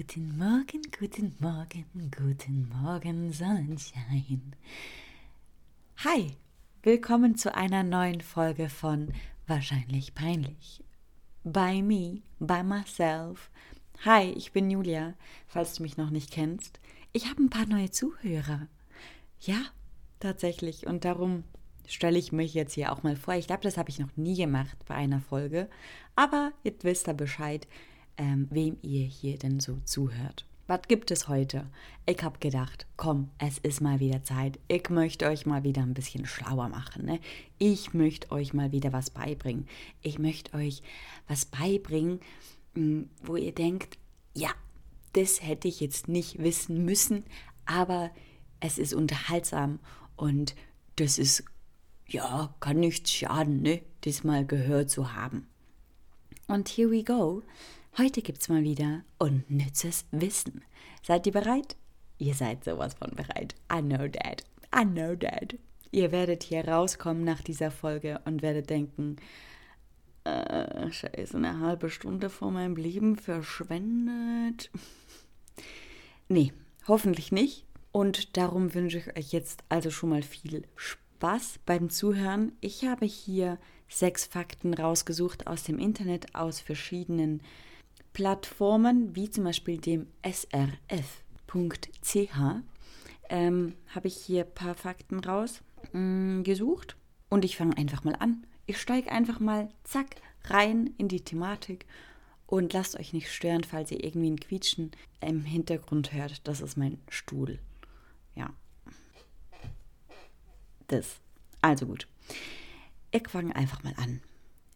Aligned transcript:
Guten 0.00 0.38
Morgen, 0.38 0.80
guten 0.98 1.36
Morgen, 1.40 1.84
guten 2.16 2.70
Morgen, 2.70 3.34
Sonnenschein. 3.34 4.54
Hi, 5.98 6.38
willkommen 6.82 7.36
zu 7.36 7.54
einer 7.54 7.82
neuen 7.82 8.22
Folge 8.22 8.70
von 8.70 9.12
Wahrscheinlich 9.46 10.14
peinlich. 10.14 10.82
By 11.44 11.82
me, 11.82 12.22
by 12.38 12.62
myself. 12.62 13.50
Hi, 14.06 14.30
ich 14.30 14.52
bin 14.52 14.70
Julia, 14.70 15.12
falls 15.46 15.74
du 15.74 15.82
mich 15.82 15.98
noch 15.98 16.08
nicht 16.08 16.30
kennst. 16.30 16.80
Ich 17.12 17.28
habe 17.28 17.42
ein 17.42 17.50
paar 17.50 17.66
neue 17.66 17.90
Zuhörer. 17.90 18.68
Ja, 19.40 19.60
tatsächlich. 20.18 20.86
Und 20.86 21.04
darum 21.04 21.44
stelle 21.86 22.18
ich 22.18 22.32
mich 22.32 22.54
jetzt 22.54 22.72
hier 22.72 22.90
auch 22.92 23.02
mal 23.02 23.16
vor. 23.16 23.34
Ich 23.34 23.48
glaube, 23.48 23.64
das 23.64 23.76
habe 23.76 23.90
ich 23.90 23.98
noch 23.98 24.16
nie 24.16 24.38
gemacht 24.38 24.78
bei 24.88 24.94
einer 24.94 25.20
Folge. 25.20 25.68
Aber 26.16 26.52
jetzt 26.64 26.84
wisst 26.84 27.06
ihr 27.06 27.12
Bescheid 27.12 27.68
ähm, 28.16 28.48
wem 28.50 28.76
ihr 28.82 29.04
hier 29.04 29.38
denn 29.38 29.60
so 29.60 29.78
zuhört. 29.84 30.44
Was 30.70 30.82
gibt 30.86 31.10
es 31.10 31.26
heute? 31.26 31.66
Ich 32.06 32.22
habe 32.22 32.38
gedacht, 32.38 32.86
komm, 32.96 33.30
es 33.38 33.58
ist 33.58 33.80
mal 33.80 33.98
wieder 33.98 34.22
Zeit. 34.22 34.60
Ich 34.68 34.88
möchte 34.88 35.26
euch 35.26 35.44
mal 35.44 35.64
wieder 35.64 35.82
ein 35.82 35.94
bisschen 35.94 36.26
schlauer 36.26 36.68
machen. 36.68 37.06
Ne? 37.06 37.18
Ich 37.58 37.92
möchte 37.92 38.30
euch 38.30 38.54
mal 38.54 38.70
wieder 38.70 38.92
was 38.92 39.10
beibringen. 39.10 39.66
Ich 40.00 40.20
möchte 40.20 40.56
euch 40.56 40.82
was 41.26 41.44
beibringen, 41.44 42.20
hm, 42.74 43.10
wo 43.24 43.34
ihr 43.34 43.52
denkt, 43.52 43.98
ja, 44.32 44.50
das 45.12 45.42
hätte 45.42 45.66
ich 45.66 45.80
jetzt 45.80 46.06
nicht 46.06 46.38
wissen 46.38 46.84
müssen, 46.84 47.24
aber 47.66 48.12
es 48.60 48.78
ist 48.78 48.94
unterhaltsam 48.94 49.80
und 50.14 50.54
das 50.94 51.18
ist, 51.18 51.42
ja, 52.06 52.54
kann 52.60 52.78
nichts 52.78 53.10
schaden, 53.10 53.60
ne? 53.62 53.82
das 54.02 54.22
mal 54.22 54.46
gehört 54.46 54.90
zu 54.90 55.14
haben. 55.14 55.48
Und 56.46 56.68
here 56.68 56.90
we 56.90 57.02
go. 57.02 57.42
Heute 57.98 58.22
gibt's 58.22 58.48
mal 58.48 58.62
wieder 58.62 59.02
unnützes 59.18 60.06
Wissen. 60.12 60.62
Seid 61.02 61.26
ihr 61.26 61.32
bereit? 61.32 61.76
Ihr 62.18 62.34
seid 62.34 62.64
sowas 62.64 62.94
von 62.94 63.10
bereit. 63.10 63.56
I 63.70 63.82
know 63.82 64.06
that. 64.06 64.44
I 64.74 64.84
know 64.84 65.16
that. 65.16 65.56
Ihr 65.90 66.12
werdet 66.12 66.44
hier 66.44 66.66
rauskommen 66.66 67.24
nach 67.24 67.42
dieser 67.42 67.72
Folge 67.72 68.20
und 68.24 68.42
werdet 68.42 68.70
denken, 68.70 69.16
äh, 70.22 70.90
scheiße, 70.90 71.36
eine 71.36 71.58
halbe 71.58 71.90
Stunde 71.90 72.30
vor 72.30 72.52
meinem 72.52 72.76
Leben 72.76 73.16
verschwendet. 73.16 74.70
nee, 76.28 76.52
hoffentlich 76.86 77.32
nicht. 77.32 77.64
Und 77.90 78.36
darum 78.36 78.72
wünsche 78.72 78.98
ich 78.98 79.16
euch 79.16 79.32
jetzt 79.32 79.64
also 79.68 79.90
schon 79.90 80.10
mal 80.10 80.22
viel 80.22 80.62
Spaß 80.76 81.58
beim 81.66 81.90
Zuhören. 81.90 82.52
Ich 82.60 82.84
habe 82.84 83.04
hier 83.04 83.58
sechs 83.88 84.26
Fakten 84.26 84.74
rausgesucht 84.74 85.48
aus 85.48 85.64
dem 85.64 85.80
Internet, 85.80 86.36
aus 86.36 86.60
verschiedenen 86.60 87.42
Plattformen 88.20 89.16
wie 89.16 89.30
zum 89.30 89.44
Beispiel 89.44 89.78
dem 89.78 90.06
srf.ch 90.22 90.58
ähm, 93.30 93.74
habe 93.94 94.08
ich 94.08 94.14
hier 94.14 94.44
ein 94.44 94.54
paar 94.54 94.74
Fakten 94.74 95.20
rausgesucht 95.20 96.96
mm, 96.96 97.32
und 97.32 97.46
ich 97.46 97.56
fange 97.56 97.78
einfach 97.78 98.04
mal 98.04 98.16
an. 98.16 98.44
Ich 98.66 98.78
steige 98.78 99.10
einfach 99.10 99.40
mal 99.40 99.70
zack 99.84 100.16
rein 100.44 100.92
in 100.98 101.08
die 101.08 101.22
Thematik 101.22 101.86
und 102.46 102.74
lasst 102.74 103.00
euch 103.00 103.14
nicht 103.14 103.32
stören, 103.32 103.64
falls 103.64 103.90
ihr 103.90 104.04
irgendwie 104.04 104.32
ein 104.32 104.40
Quietschen 104.40 104.90
im 105.22 105.46
Hintergrund 105.46 106.12
hört. 106.12 106.46
Das 106.46 106.60
ist 106.60 106.76
mein 106.76 106.98
Stuhl. 107.08 107.58
Ja. 108.34 108.50
Das. 110.88 111.20
Also 111.62 111.86
gut. 111.86 112.06
Ich 113.12 113.26
fange 113.30 113.56
einfach 113.56 113.82
mal 113.82 113.94
an. 113.96 114.20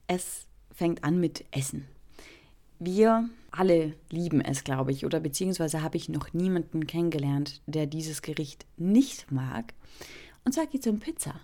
Es 0.06 0.46
fängt 0.72 1.04
an 1.04 1.20
mit 1.20 1.44
Essen. 1.50 1.86
Wir 2.86 3.30
alle 3.50 3.94
lieben 4.10 4.42
es, 4.42 4.62
glaube 4.62 4.92
ich, 4.92 5.06
oder 5.06 5.18
beziehungsweise 5.18 5.82
habe 5.82 5.96
ich 5.96 6.10
noch 6.10 6.34
niemanden 6.34 6.86
kennengelernt, 6.86 7.62
der 7.66 7.86
dieses 7.86 8.20
Gericht 8.20 8.66
nicht 8.76 9.32
mag. 9.32 9.72
Und 10.44 10.52
zwar 10.52 10.66
geht 10.66 10.84
es 10.84 10.92
um 10.92 11.00
Pizza. 11.00 11.40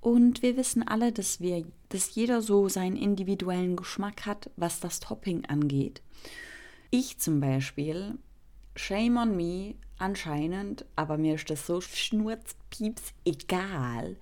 Und 0.00 0.42
wir 0.42 0.56
wissen 0.56 0.82
alle, 0.82 1.12
dass 1.12 1.40
wir, 1.40 1.66
dass 1.90 2.14
jeder 2.14 2.40
so 2.40 2.70
seinen 2.70 2.96
individuellen 2.96 3.76
Geschmack 3.76 4.24
hat, 4.24 4.50
was 4.56 4.80
das 4.80 4.98
Topping 4.98 5.44
angeht. 5.44 6.00
Ich 6.90 7.18
zum 7.18 7.40
Beispiel, 7.40 8.16
shame 8.74 9.18
on 9.18 9.36
me, 9.36 9.74
anscheinend, 9.98 10.86
aber 10.96 11.18
mir 11.18 11.34
ist 11.34 11.50
das 11.50 11.66
so 11.66 11.82
schnurzpieps 11.82 13.12
egal. 13.26 14.16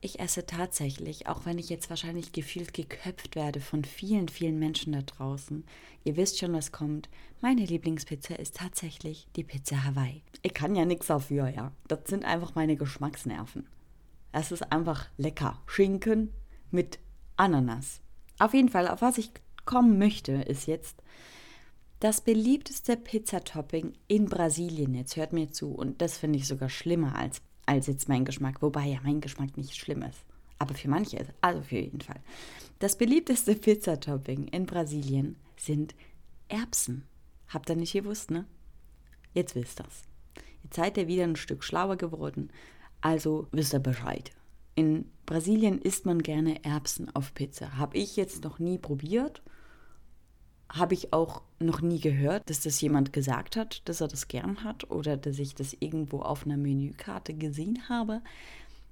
Ich 0.00 0.20
esse 0.20 0.46
tatsächlich, 0.46 1.26
auch 1.26 1.44
wenn 1.44 1.58
ich 1.58 1.68
jetzt 1.68 1.90
wahrscheinlich 1.90 2.30
gefühlt 2.30 2.72
geköpft 2.72 3.34
werde 3.34 3.60
von 3.60 3.84
vielen, 3.84 4.28
vielen 4.28 4.58
Menschen 4.58 4.92
da 4.92 5.02
draußen. 5.02 5.64
Ihr 6.04 6.16
wisst 6.16 6.38
schon, 6.38 6.52
was 6.52 6.70
kommt. 6.70 7.08
Meine 7.40 7.64
Lieblingspizza 7.64 8.36
ist 8.36 8.56
tatsächlich 8.56 9.26
die 9.34 9.42
Pizza 9.42 9.84
Hawaii. 9.84 10.22
Ich 10.42 10.54
kann 10.54 10.76
ja 10.76 10.84
nichts 10.84 11.08
dafür, 11.08 11.48
ja. 11.48 11.72
Das 11.88 12.00
sind 12.06 12.24
einfach 12.24 12.54
meine 12.54 12.76
Geschmacksnerven. 12.76 13.66
Es 14.30 14.52
ist 14.52 14.70
einfach 14.70 15.08
lecker. 15.16 15.60
Schinken 15.66 16.32
mit 16.70 17.00
Ananas. 17.36 18.00
Auf 18.38 18.54
jeden 18.54 18.68
Fall, 18.68 18.86
auf 18.86 19.02
was 19.02 19.18
ich 19.18 19.32
kommen 19.64 19.98
möchte, 19.98 20.32
ist 20.32 20.66
jetzt 20.66 21.02
das 21.98 22.20
beliebteste 22.20 22.96
Pizzatopping 22.96 23.94
in 24.06 24.26
Brasilien. 24.26 24.94
Jetzt 24.94 25.16
hört 25.16 25.32
mir 25.32 25.50
zu. 25.50 25.72
Und 25.72 26.00
das 26.00 26.18
finde 26.18 26.38
ich 26.38 26.46
sogar 26.46 26.68
schlimmer 26.68 27.16
als 27.16 27.42
als 27.68 27.86
jetzt 27.86 28.08
mein 28.08 28.24
Geschmack, 28.24 28.62
wobei 28.62 28.86
ja 28.86 28.98
mein 29.02 29.20
Geschmack 29.20 29.56
nicht 29.56 29.76
schlimm 29.76 30.02
ist. 30.02 30.24
Aber 30.58 30.74
für 30.74 30.88
manche, 30.88 31.24
also 31.40 31.62
für 31.62 31.76
jeden 31.76 32.00
Fall. 32.00 32.20
Das 32.78 32.96
beliebteste 32.96 33.54
Pizzatopping 33.54 34.48
in 34.48 34.66
Brasilien 34.66 35.36
sind 35.56 35.94
Erbsen. 36.48 37.04
Habt 37.48 37.70
ihr 37.70 37.76
nicht 37.76 37.92
gewusst, 37.92 38.30
ne? 38.30 38.46
Jetzt 39.34 39.54
wisst 39.54 39.80
ihr's. 39.80 40.02
Jetzt 40.64 40.76
seid 40.76 40.96
ihr 40.96 41.06
wieder 41.06 41.24
ein 41.24 41.36
Stück 41.36 41.62
schlauer 41.62 41.96
geworden, 41.96 42.50
also 43.00 43.46
wisst 43.52 43.74
ihr 43.74 43.80
Bescheid. 43.80 44.32
In 44.74 45.10
Brasilien 45.26 45.80
isst 45.80 46.06
man 46.06 46.22
gerne 46.22 46.64
Erbsen 46.64 47.14
auf 47.14 47.34
Pizza. 47.34 47.76
Habe 47.76 47.98
ich 47.98 48.16
jetzt 48.16 48.42
noch 48.42 48.58
nie 48.58 48.78
probiert 48.78 49.42
habe 50.72 50.94
ich 50.94 51.12
auch 51.12 51.42
noch 51.60 51.80
nie 51.80 52.00
gehört, 52.00 52.48
dass 52.50 52.60
das 52.60 52.80
jemand 52.80 53.12
gesagt 53.12 53.56
hat, 53.56 53.86
dass 53.88 54.00
er 54.00 54.08
das 54.08 54.28
gern 54.28 54.62
hat 54.64 54.90
oder 54.90 55.16
dass 55.16 55.38
ich 55.38 55.54
das 55.54 55.76
irgendwo 55.78 56.20
auf 56.20 56.44
einer 56.44 56.56
Menükarte 56.56 57.34
gesehen 57.34 57.88
habe. 57.88 58.22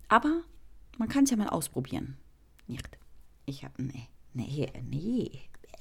Aber 0.09 0.43
man 0.99 1.09
kann 1.09 1.25
es 1.25 1.31
ja 1.31 1.37
mal 1.37 1.49
ausprobieren. 1.49 2.17
Nicht? 2.67 2.99
Ich 3.45 3.65
habe, 3.65 3.83
nee, 3.83 4.09
nee, 4.35 4.73
nee, 4.83 5.31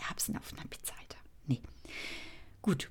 Erbsen 0.10 0.38
auf 0.38 0.54
einer 0.54 0.68
Pizza. 0.68 0.94
Nee. 1.48 1.62
Gut. 2.62 2.90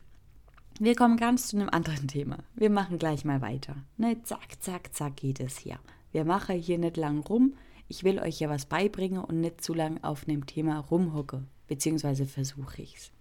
Wir 0.80 0.96
kommen 0.96 1.16
ganz 1.16 1.48
zu 1.48 1.56
einem 1.56 1.68
anderen 1.68 2.08
Thema. 2.08 2.38
Wir 2.54 2.70
machen 2.70 2.98
gleich 2.98 3.24
mal 3.24 3.40
weiter. 3.40 3.76
Ne, 3.96 4.20
zack, 4.22 4.60
zack, 4.60 4.94
zack 4.94 5.16
geht 5.16 5.38
es 5.38 5.58
hier. 5.58 5.78
Wir 6.10 6.24
machen 6.24 6.56
hier 6.56 6.78
nicht 6.78 6.96
lang 6.96 7.20
rum. 7.20 7.54
Ich 7.86 8.02
will 8.02 8.18
euch 8.18 8.40
ja 8.40 8.48
was 8.48 8.66
beibringen 8.66 9.22
und 9.22 9.40
nicht 9.40 9.60
zu 9.60 9.72
lang 9.74 10.02
auf 10.02 10.26
einem 10.26 10.46
Thema 10.46 10.78
rumhocke 10.78 11.44
beziehungsweise 11.68 12.26
versuche 12.26 12.82
ich's. 12.82 13.12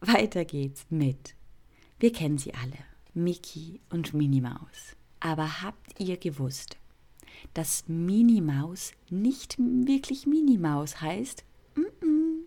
Weiter 0.00 0.44
geht's 0.44 0.86
mit. 0.90 1.34
Wir 1.98 2.12
kennen 2.12 2.38
sie 2.38 2.54
alle, 2.54 2.78
Mickey 3.14 3.80
und 3.90 4.14
Minnie 4.14 4.40
Maus. 4.40 4.96
Aber 5.20 5.62
habt 5.62 5.98
ihr 5.98 6.16
gewusst, 6.16 6.76
dass 7.54 7.88
Minnie 7.88 8.40
Maus 8.40 8.92
nicht 9.10 9.58
wirklich 9.58 10.26
Minnie 10.26 10.58
Maus 10.58 11.00
heißt? 11.00 11.44
Mm 11.74 11.80
-mm. 11.80 12.40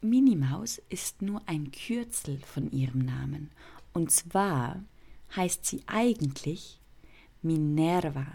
Minnie 0.00 0.36
Maus 0.36 0.80
ist 0.88 1.22
nur 1.22 1.42
ein 1.46 1.70
Kürzel 1.72 2.38
von 2.38 2.70
ihrem 2.70 3.00
Namen. 3.00 3.50
Und 3.92 4.10
zwar 4.10 4.82
heißt 5.34 5.66
sie 5.66 5.82
eigentlich 5.86 6.80
Minerva 7.42 8.26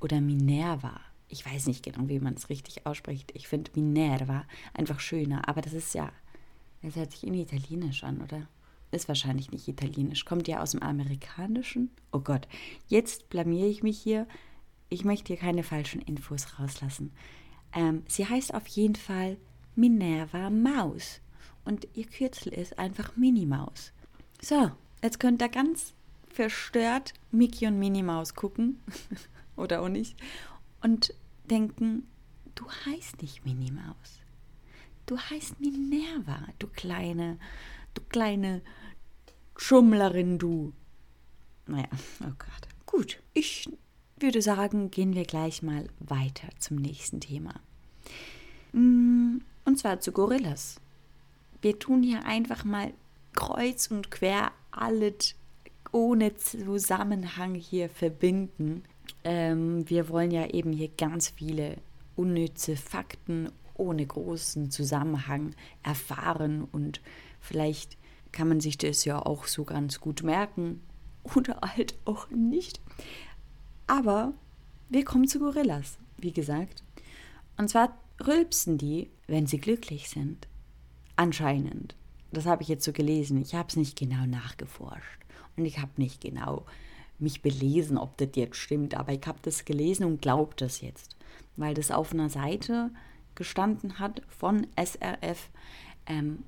oder 0.00 0.20
Minerva 0.20 1.00
ich 1.30 1.46
weiß 1.46 1.66
nicht 1.66 1.84
genau, 1.84 2.08
wie 2.08 2.18
man 2.18 2.34
es 2.34 2.48
richtig 2.48 2.86
ausspricht. 2.86 3.30
Ich 3.34 3.48
finde 3.48 3.70
Minerva 3.74 4.44
einfach 4.74 5.00
schöner, 5.00 5.48
aber 5.48 5.62
das 5.62 5.72
ist 5.72 5.94
ja, 5.94 6.12
das 6.82 6.96
hört 6.96 7.12
sich 7.12 7.24
irgendwie 7.24 7.42
italienisch 7.42 8.04
an, 8.04 8.20
oder? 8.22 8.46
Ist 8.92 9.08
wahrscheinlich 9.08 9.50
nicht 9.52 9.68
italienisch. 9.68 10.24
Kommt 10.24 10.48
ja 10.48 10.62
aus 10.62 10.72
dem 10.72 10.82
Amerikanischen. 10.82 11.90
Oh 12.12 12.20
Gott, 12.20 12.48
jetzt 12.88 13.28
blamiere 13.28 13.68
ich 13.68 13.82
mich 13.82 13.98
hier. 13.98 14.26
Ich 14.88 15.04
möchte 15.04 15.28
hier 15.28 15.36
keine 15.36 15.62
falschen 15.62 16.00
Infos 16.00 16.58
rauslassen. 16.58 17.12
Ähm, 17.72 18.02
sie 18.08 18.26
heißt 18.26 18.52
auf 18.52 18.66
jeden 18.66 18.96
Fall 18.96 19.36
Minerva 19.76 20.50
Maus. 20.50 21.20
Und 21.64 21.86
ihr 21.94 22.06
Kürzel 22.06 22.52
ist 22.52 22.78
einfach 22.78 23.16
Minnie 23.16 23.46
Maus. 23.46 23.92
So, 24.42 24.72
jetzt 25.02 25.20
könnt 25.20 25.40
ihr 25.40 25.48
ganz 25.48 25.94
verstört 26.28 27.14
Mickey 27.30 27.66
und 27.68 27.78
Minnie 27.78 28.02
Maus 28.02 28.34
gucken. 28.34 28.80
Oder 29.56 29.82
auch 29.82 29.88
nicht 29.88 30.16
und 30.80 31.14
denken, 31.44 32.06
du 32.54 32.66
heißt 32.86 33.22
nicht 33.22 33.44
Minnie 33.44 33.70
Maus. 33.70 34.19
Du 35.10 35.18
heißt 35.18 35.58
Minerva, 35.58 36.38
du 36.60 36.68
kleine, 36.68 37.36
du 37.94 38.02
kleine 38.10 38.62
Schummlerin, 39.56 40.38
du. 40.38 40.72
Naja, 41.66 41.88
oh 42.20 42.30
Gott. 42.38 42.68
Gut, 42.86 43.20
ich 43.32 43.68
würde 44.20 44.40
sagen, 44.40 44.92
gehen 44.92 45.16
wir 45.16 45.24
gleich 45.24 45.64
mal 45.64 45.88
weiter 45.98 46.46
zum 46.60 46.76
nächsten 46.76 47.20
Thema. 47.20 47.54
Mm, 48.70 49.38
und 49.64 49.78
zwar 49.80 49.98
zu 49.98 50.12
Gorillas. 50.12 50.80
wir 51.60 51.76
tun 51.80 52.04
hier 52.04 52.24
einfach 52.24 52.62
mal 52.62 52.94
kreuz 53.32 53.90
und 53.90 54.12
quer 54.12 54.52
alles 54.70 55.34
ohne 55.90 56.36
Zusammenhang 56.36 57.56
hier 57.56 57.88
verbinden. 57.88 58.84
Ähm, 59.24 59.90
wir 59.90 60.08
wollen 60.08 60.30
ja 60.30 60.46
eben 60.50 60.72
hier 60.72 60.90
ganz 60.96 61.30
viele 61.30 61.78
unnütze 62.14 62.76
Fakten 62.76 63.50
ohne 63.80 64.06
großen 64.06 64.70
Zusammenhang 64.70 65.54
erfahren 65.82 66.64
und 66.64 67.00
vielleicht 67.40 67.96
kann 68.32 68.48
man 68.48 68.60
sich 68.60 68.78
das 68.78 69.04
ja 69.04 69.20
auch 69.20 69.46
so 69.46 69.64
ganz 69.64 70.00
gut 70.00 70.22
merken 70.22 70.80
oder 71.34 71.60
halt 71.62 71.94
auch 72.04 72.30
nicht. 72.30 72.80
Aber 73.86 74.32
wir 74.88 75.04
kommen 75.04 75.26
zu 75.26 75.38
Gorillas, 75.38 75.98
wie 76.18 76.32
gesagt. 76.32 76.84
Und 77.56 77.68
zwar 77.68 77.98
rülpsen 78.24 78.78
die, 78.78 79.10
wenn 79.26 79.46
sie 79.46 79.58
glücklich 79.58 80.08
sind. 80.08 80.46
Anscheinend. 81.16 81.96
Das 82.32 82.46
habe 82.46 82.62
ich 82.62 82.68
jetzt 82.68 82.84
so 82.84 82.92
gelesen. 82.92 83.40
Ich 83.40 83.54
habe 83.54 83.68
es 83.68 83.76
nicht 83.76 83.98
genau 83.98 84.26
nachgeforscht. 84.26 85.20
Und 85.56 85.64
ich 85.64 85.78
habe 85.78 85.90
nicht 85.96 86.20
genau 86.20 86.64
mich 87.18 87.42
belesen, 87.42 87.98
ob 87.98 88.16
das 88.16 88.30
jetzt 88.34 88.56
stimmt. 88.56 88.94
Aber 88.94 89.12
ich 89.12 89.26
habe 89.26 89.38
das 89.42 89.64
gelesen 89.64 90.04
und 90.04 90.22
glaube 90.22 90.54
das 90.56 90.80
jetzt. 90.80 91.16
Weil 91.56 91.74
das 91.74 91.90
auf 91.90 92.12
einer 92.12 92.30
Seite 92.30 92.90
gestanden 93.34 93.98
hat 93.98 94.22
von 94.28 94.66
SRF, 94.76 95.50
ähm, 96.06 96.44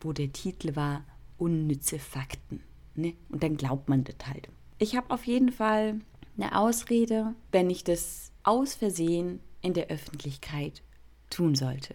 wo 0.00 0.12
der 0.12 0.32
Titel 0.32 0.76
war 0.76 1.04
Unnütze 1.38 1.98
Fakten. 1.98 2.62
Ne? 2.94 3.14
Und 3.28 3.42
dann 3.42 3.56
glaubt 3.56 3.88
man 3.88 4.04
das 4.04 4.16
halt. 4.26 4.48
Ich 4.78 4.96
habe 4.96 5.10
auf 5.10 5.26
jeden 5.26 5.52
Fall 5.52 6.00
eine 6.36 6.58
Ausrede, 6.58 7.34
wenn 7.52 7.70
ich 7.70 7.84
das 7.84 8.32
aus 8.42 8.74
Versehen 8.74 9.40
in 9.62 9.74
der 9.74 9.88
Öffentlichkeit 9.88 10.82
tun 11.30 11.54
sollte. 11.54 11.94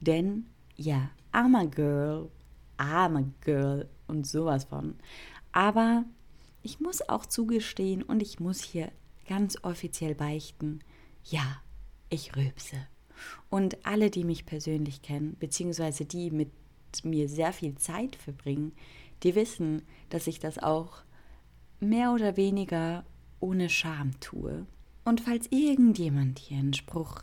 Denn 0.00 0.46
ja, 0.76 1.10
armer 1.32 1.66
Girl, 1.66 2.30
armer 2.76 3.24
Girl 3.42 3.88
und 4.06 4.26
sowas 4.26 4.64
von. 4.64 4.96
Aber 5.52 6.04
ich 6.62 6.80
muss 6.80 7.08
auch 7.08 7.26
zugestehen 7.26 8.02
und 8.02 8.22
ich 8.22 8.40
muss 8.40 8.60
hier 8.60 8.90
ganz 9.28 9.56
offiziell 9.62 10.14
beichten, 10.14 10.80
ja, 11.24 11.62
ich 12.08 12.36
rülpse. 12.36 12.76
Und 13.50 13.84
alle, 13.86 14.10
die 14.10 14.24
mich 14.24 14.46
persönlich 14.46 15.02
kennen, 15.02 15.36
beziehungsweise 15.38 16.04
die 16.04 16.30
mit 16.30 16.50
mir 17.04 17.28
sehr 17.28 17.52
viel 17.52 17.76
Zeit 17.76 18.16
verbringen, 18.16 18.72
die 19.22 19.34
wissen, 19.34 19.82
dass 20.08 20.26
ich 20.26 20.40
das 20.40 20.58
auch 20.58 21.02
mehr 21.80 22.12
oder 22.12 22.36
weniger 22.36 23.04
ohne 23.40 23.68
Scham 23.68 24.18
tue. 24.20 24.66
Und 25.04 25.20
falls 25.20 25.46
irgendjemand 25.50 26.38
hier 26.38 26.58
einen 26.58 26.74
Spruch 26.74 27.22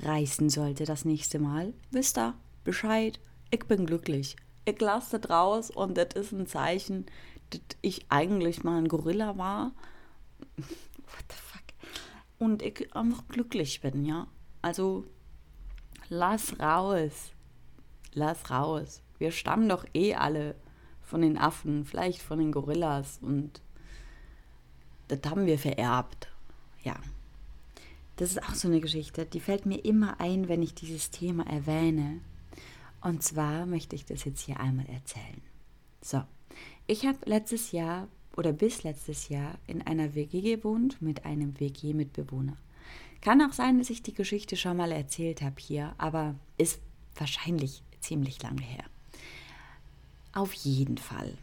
reißen 0.00 0.48
sollte 0.48 0.84
das 0.84 1.04
nächste 1.04 1.38
Mal, 1.38 1.74
wisst 1.90 2.18
ihr 2.18 2.34
Bescheid, 2.64 3.20
ich 3.50 3.64
bin 3.66 3.86
glücklich. 3.86 4.36
Ich 4.64 4.80
lasse 4.80 5.18
das 5.18 5.30
raus 5.30 5.70
und 5.70 5.96
das 5.96 6.14
ist 6.14 6.32
ein 6.32 6.46
Zeichen, 6.46 7.06
dass 7.50 7.60
ich 7.82 8.06
eigentlich 8.08 8.64
mal 8.64 8.78
ein 8.78 8.88
Gorilla 8.88 9.36
war. 9.36 9.72
What 10.56 11.24
the 11.28 11.36
fuck? 11.36 11.62
Und 12.38 12.62
ich 12.62 12.94
einfach 12.94 13.26
glücklich 13.28 13.80
bin, 13.80 14.04
ja. 14.04 14.26
Also 14.62 15.06
lass 16.10 16.60
raus. 16.60 17.32
Lass 18.12 18.50
raus. 18.50 19.02
Wir 19.18 19.30
stammen 19.32 19.68
doch 19.68 19.86
eh 19.94 20.14
alle 20.14 20.54
von 21.00 21.22
den 21.22 21.38
Affen, 21.38 21.86
vielleicht 21.86 22.20
von 22.20 22.38
den 22.38 22.52
Gorillas 22.52 23.18
und 23.22 23.62
das 25.08 25.20
haben 25.28 25.46
wir 25.46 25.58
vererbt. 25.58 26.28
Ja. 26.82 26.96
Das 28.16 28.32
ist 28.32 28.42
auch 28.42 28.54
so 28.54 28.68
eine 28.68 28.80
Geschichte, 28.80 29.24
die 29.24 29.40
fällt 29.40 29.64
mir 29.64 29.82
immer 29.84 30.20
ein, 30.20 30.48
wenn 30.48 30.62
ich 30.62 30.74
dieses 30.74 31.10
Thema 31.10 31.46
erwähne. 31.46 32.20
Und 33.00 33.22
zwar 33.22 33.64
möchte 33.64 33.96
ich 33.96 34.04
das 34.04 34.24
jetzt 34.24 34.42
hier 34.42 34.60
einmal 34.60 34.86
erzählen. 34.86 35.40
So, 36.02 36.22
ich 36.86 37.06
habe 37.06 37.18
letztes 37.24 37.72
Jahr 37.72 38.08
oder 38.36 38.52
bis 38.52 38.82
letztes 38.82 39.28
Jahr 39.28 39.58
in 39.66 39.82
einer 39.82 40.14
WG 40.14 40.42
gewohnt 40.42 41.00
mit 41.00 41.24
einem 41.24 41.58
WG-Mitbewohner. 41.58 42.56
Kann 43.20 43.42
auch 43.42 43.52
sein, 43.52 43.78
dass 43.78 43.90
ich 43.90 44.02
die 44.02 44.14
Geschichte 44.14 44.56
schon 44.56 44.76
mal 44.76 44.92
erzählt 44.92 45.42
habe 45.42 45.56
hier, 45.58 45.94
aber 45.98 46.34
ist 46.56 46.80
wahrscheinlich 47.16 47.82
ziemlich 48.00 48.42
lange 48.42 48.62
her. 48.62 48.84
Auf 50.32 50.52
jeden 50.54 50.96
Fall. 50.96 51.36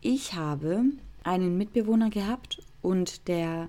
Ich 0.00 0.34
habe 0.34 0.84
einen 1.22 1.58
Mitbewohner 1.58 2.08
gehabt 2.08 2.62
und 2.80 3.28
der 3.28 3.68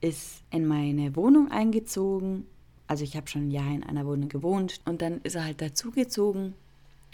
ist 0.00 0.42
in 0.50 0.66
meine 0.66 1.16
Wohnung 1.16 1.50
eingezogen. 1.50 2.46
Also 2.86 3.04
ich 3.04 3.16
habe 3.16 3.28
schon 3.28 3.48
ein 3.48 3.50
Jahr 3.50 3.70
in 3.70 3.82
einer 3.82 4.06
Wohnung 4.06 4.28
gewohnt 4.28 4.80
und 4.84 5.02
dann 5.02 5.20
ist 5.22 5.34
er 5.34 5.44
halt 5.44 5.60
dazugezogen. 5.60 6.54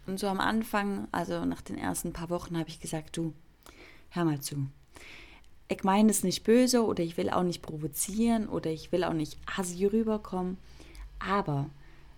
Und 0.06 0.20
so 0.20 0.28
am 0.28 0.38
Anfang, 0.38 1.08
also 1.12 1.44
nach 1.44 1.62
den 1.62 1.78
ersten 1.78 2.12
paar 2.12 2.30
Wochen, 2.30 2.58
habe 2.58 2.68
ich 2.68 2.78
gesagt, 2.78 3.16
du, 3.16 3.32
hör 4.10 4.24
mal 4.24 4.40
zu. 4.40 4.66
Ich 5.68 5.82
meine 5.82 6.10
es 6.10 6.24
nicht 6.24 6.44
böse 6.44 6.84
oder 6.84 7.02
ich 7.02 7.16
will 7.16 7.30
auch 7.30 7.42
nicht 7.42 7.62
provozieren 7.62 8.48
oder 8.48 8.70
ich 8.70 8.92
will 8.92 9.04
auch 9.04 9.12
nicht 9.14 9.38
assi 9.46 9.86
rüberkommen. 9.86 10.58
Aber 11.18 11.70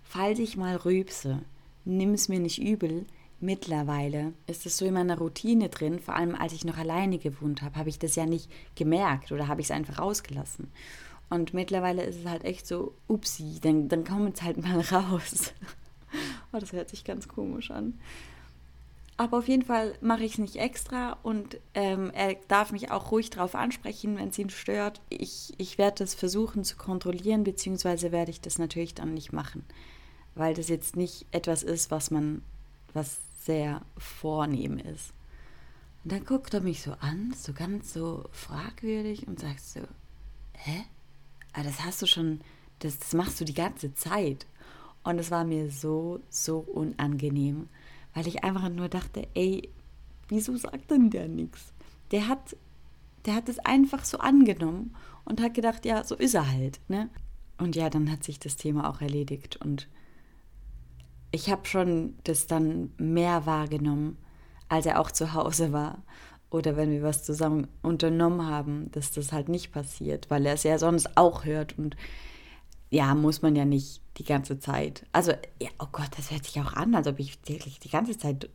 falls 0.03 0.39
ich 0.39 0.57
mal 0.57 0.77
rübse, 0.77 1.41
nimm 1.85 2.15
es 2.15 2.29
mir 2.29 2.41
nicht 2.41 2.61
übel. 2.61 3.07
Mittlerweile 3.39 4.33
ist 4.47 4.67
es 4.67 4.79
so 4.79 4.87
in 4.87 4.95
meiner 4.95 5.19
Routine 5.19 5.69
drin, 5.69 6.01
vor 6.01 6.15
allem 6.15 6.35
als 6.35 6.55
ich 6.55 6.65
noch 6.65 6.79
alleine 6.79 7.19
gewohnt 7.19 7.63
habe, 7.63 7.77
habe 7.77 7.91
ich 7.91 7.99
das 7.99 8.17
ja 8.17 8.25
nicht 8.25 8.51
gemerkt 8.75 9.31
oder 9.31 9.47
habe 9.47 9.61
ich 9.61 9.67
es 9.67 9.71
einfach 9.71 9.99
rausgelassen. 9.99 10.69
Und 11.29 11.55
mittlerweile 11.55 12.05
ist 12.05 12.21
es 12.21 12.27
halt 12.27 12.45
echt 12.45 12.67
so, 12.67 12.95
upsi, 13.09 13.59
dann, 13.61 13.89
dann 13.89 14.05
kommt 14.05 14.37
es 14.37 14.43
halt 14.43 14.57
mal 14.57 14.81
raus. 14.93 15.53
oh, 16.53 16.59
das 16.59 16.73
hört 16.73 16.89
sich 16.89 17.05
ganz 17.05 17.29
komisch 17.29 17.71
an. 17.71 17.99
Aber 19.19 19.39
auf 19.39 19.49
jeden 19.49 19.65
Fall 19.65 19.97
mache 20.03 20.25
ich 20.25 20.33
es 20.33 20.39
nicht 20.39 20.57
extra 20.57 21.17
und 21.23 21.59
ähm, 21.73 22.11
er 22.11 22.35
darf 22.49 22.71
mich 22.71 22.91
auch 22.91 23.11
ruhig 23.11 23.31
darauf 23.31 23.55
ansprechen, 23.55 24.19
wenn 24.19 24.29
es 24.29 24.39
ihn 24.39 24.51
stört. 24.51 25.01
Ich, 25.09 25.55
ich 25.57 25.79
werde 25.79 26.05
das 26.05 26.15
versuchen 26.15 26.65
zu 26.65 26.77
kontrollieren, 26.77 27.43
beziehungsweise 27.43 28.13
werde 28.13 28.31
ich 28.31 28.43
das 28.43 28.59
natürlich 28.59 28.95
dann 28.95 29.15
nicht 29.15 29.33
machen, 29.33 29.65
weil 30.35 30.53
das 30.53 30.69
jetzt 30.69 30.97
nicht 30.97 31.25
etwas 31.31 31.63
ist, 31.63 31.91
was 31.91 32.11
man, 32.11 32.43
was 32.93 33.21
sehr 33.41 33.81
vornehm 33.97 34.79
ist. 34.79 35.15
Und 36.05 36.13
dann 36.13 36.25
guckt 36.27 36.53
er 36.53 36.61
mich 36.61 36.83
so 36.83 36.93
an, 37.01 37.35
so 37.35 37.55
ganz 37.55 37.95
so 37.95 38.27
fragwürdig 38.33 39.27
und 39.27 39.41
sagt 39.41 39.61
so, 39.61 39.81
hä? 40.53 40.85
Aber 41.53 41.63
ah, 41.63 41.71
das 41.71 41.85
hast 41.85 42.03
du 42.03 42.07
schon, 42.07 42.43
das, 42.81 42.99
das 42.99 43.15
machst 43.15 43.41
du 43.41 43.47
die 43.47 43.55
ganze 43.55 43.95
Zeit. 43.95 44.47
Und 45.05 45.19
es 45.19 45.31
war 45.31 45.45
mir 45.45 45.71
so, 45.71 46.21
so 46.29 46.59
unangenehm, 46.59 47.71
weil 48.17 48.27
ich 48.27 48.43
einfach 48.43 48.71
nur 48.71 48.89
dachte, 48.89 49.29
ey, 49.35 49.69
wieso 50.29 50.57
sagt 50.57 50.91
denn 50.91 51.11
der 51.11 51.29
nichts? 51.29 51.75
Der 52.13 52.29
hat, 52.29 52.57
der 53.27 53.35
hat 53.35 53.51
es 53.51 53.59
einfach 53.59 54.07
so 54.07 54.19
angenommen 54.19 54.97
und 55.27 55.43
hat 55.43 55.53
gedacht, 55.53 55.85
ja, 55.85 56.03
so 56.03 56.15
ist 56.15 56.35
er 56.35 56.51
halt, 56.51 56.81
ne? 56.89 57.11
Und 57.59 57.77
ja, 57.77 57.91
dann 57.91 58.11
hat 58.11 58.25
sich 58.25 58.39
das 58.39 58.57
Thema 58.57 58.89
auch 58.89 59.03
erledigt 59.03 59.57
und 59.57 59.89
ich 61.31 61.51
habe 61.51 61.67
schon 61.67 62.15
das 62.25 62.47
dann 62.47 62.93
mehr 62.97 63.45
wahrgenommen, 63.45 64.17
als 64.71 64.87
er 64.87 64.99
auch 64.99 65.11
zu 65.11 65.35
Hause 65.35 65.73
war. 65.73 66.03
Oder 66.49 66.77
wenn 66.77 66.91
wir 66.91 67.03
was 67.03 67.23
zusammen 67.23 67.67
unternommen 67.83 68.47
haben, 68.47 68.91
dass 68.93 69.11
das 69.11 69.33
halt 69.33 69.51
nicht 69.51 69.73
passiert, 69.73 70.31
weil 70.31 70.47
er 70.47 70.55
es 70.55 70.63
ja 70.63 70.79
sonst 70.79 71.19
auch 71.19 71.45
hört. 71.45 71.79
Und 71.79 71.97
ja, 72.91 73.15
muss 73.15 73.43
man 73.43 73.57
ja 73.57 73.65
nicht 73.65 74.01
die 74.19 74.25
ganze 74.25 74.59
Zeit. 74.59 75.07
Also, 75.13 75.33
ja, 75.61 75.69
oh 75.79 75.89
Gott, 75.91 76.11
das 76.17 76.31
hört 76.31 76.45
sich 76.45 76.61
auch 76.61 76.73
an, 76.73 76.95
als 76.95 77.07
ob 77.07 77.19
ich 77.19 77.39
wirklich 77.47 77.81
die 77.81 77.91
ganze 77.91 78.17
Zeit 78.17 78.49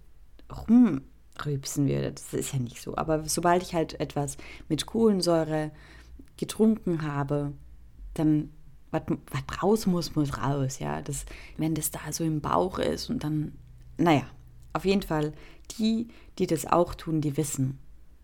rumrübsen 0.68 1.88
würde. 1.88 2.12
Das 2.14 2.34
ist 2.34 2.54
ja 2.54 2.60
nicht 2.60 2.82
so. 2.82 2.96
Aber 2.96 3.28
sobald 3.28 3.64
ich 3.64 3.74
halt 3.74 4.00
etwas 4.00 4.38
mit 4.70 4.86
Kohlensäure 4.86 5.72
getrunken 6.38 7.04
habe, 7.04 7.54
dann 8.14 8.50
was, 8.92 9.04
raus 9.62 9.86
muss, 9.86 10.16
muss 10.16 10.38
raus, 10.38 10.80
ja. 10.80 11.02
Das, 11.02 11.26
wenn 11.58 11.76
das 11.76 11.92
da 11.92 12.12
so 12.12 12.24
im 12.24 12.42
Bauch 12.42 12.80
ist 12.80 13.10
und 13.10 13.24
dann, 13.24 13.54
naja, 13.98 14.24
auf 14.74 14.86
jeden 14.86 15.02
Fall, 15.02 15.34
die, 15.78 16.08
die 16.38 16.48
das 16.48 16.66
auch 16.66 16.96
tun, 16.96 17.22
die 17.22 17.38
wissen. 17.38 17.80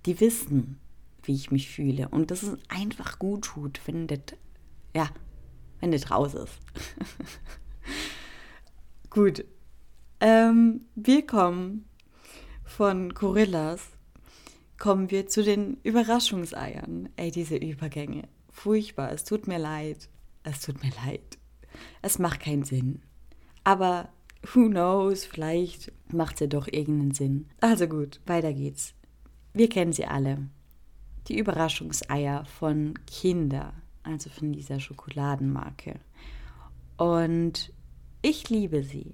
Die 0.06 0.20
wissen, 0.20 0.80
wie 1.24 1.36
ich 1.36 1.52
mich 1.52 1.70
fühle. 1.70 2.10
Und 2.10 2.32
das 2.32 2.44
ist 2.44 2.58
einfach 2.70 3.20
gut 3.20 3.46
tut, 3.46 3.82
das, 4.08 4.20
ja, 4.94 5.10
wenn 5.80 5.92
das 5.92 6.12
raus 6.12 6.34
ist. 6.34 6.54
gut. 9.10 9.46
Ähm, 10.20 10.82
wir 10.96 11.26
kommen 11.26 11.88
von 12.64 13.14
Gorillas, 13.14 13.82
kommen 14.80 15.12
wir 15.12 15.28
zu 15.28 15.44
den 15.44 15.78
Überraschungseiern. 15.84 17.10
Ey, 17.16 17.32
diese 17.32 17.58
Übergänge. 17.58 18.28
Furchtbar, 18.52 19.12
es 19.12 19.24
tut 19.24 19.48
mir 19.48 19.60
leid 19.60 20.10
es 20.48 20.62
tut 20.62 20.82
mir 20.82 20.92
leid. 21.06 21.38
Es 22.02 22.20
macht 22.20 22.40
keinen 22.40 22.64
Sinn. 22.64 23.02
Aber 23.64 24.10
who 24.54 24.70
knows, 24.70 25.26
vielleicht 25.26 25.92
macht 26.12 26.38
sie 26.38 26.48
doch 26.48 26.68
irgendeinen 26.68 27.14
Sinn. 27.14 27.50
Also 27.60 27.88
gut, 27.88 28.22
weiter 28.26 28.54
geht's. 28.54 28.94
Wir 29.54 29.70
kennen 29.70 29.94
sie 29.94 30.06
alle. 30.06 30.50
Die 31.28 31.38
Überraschungseier 31.38 32.46
von 32.46 32.94
Kinder, 33.06 33.74
also 34.08 34.30
von 34.30 34.52
dieser 34.52 34.80
Schokoladenmarke. 34.80 36.00
Und 36.98 37.72
ich 38.22 38.50
liebe 38.50 38.84
sie. 38.84 39.14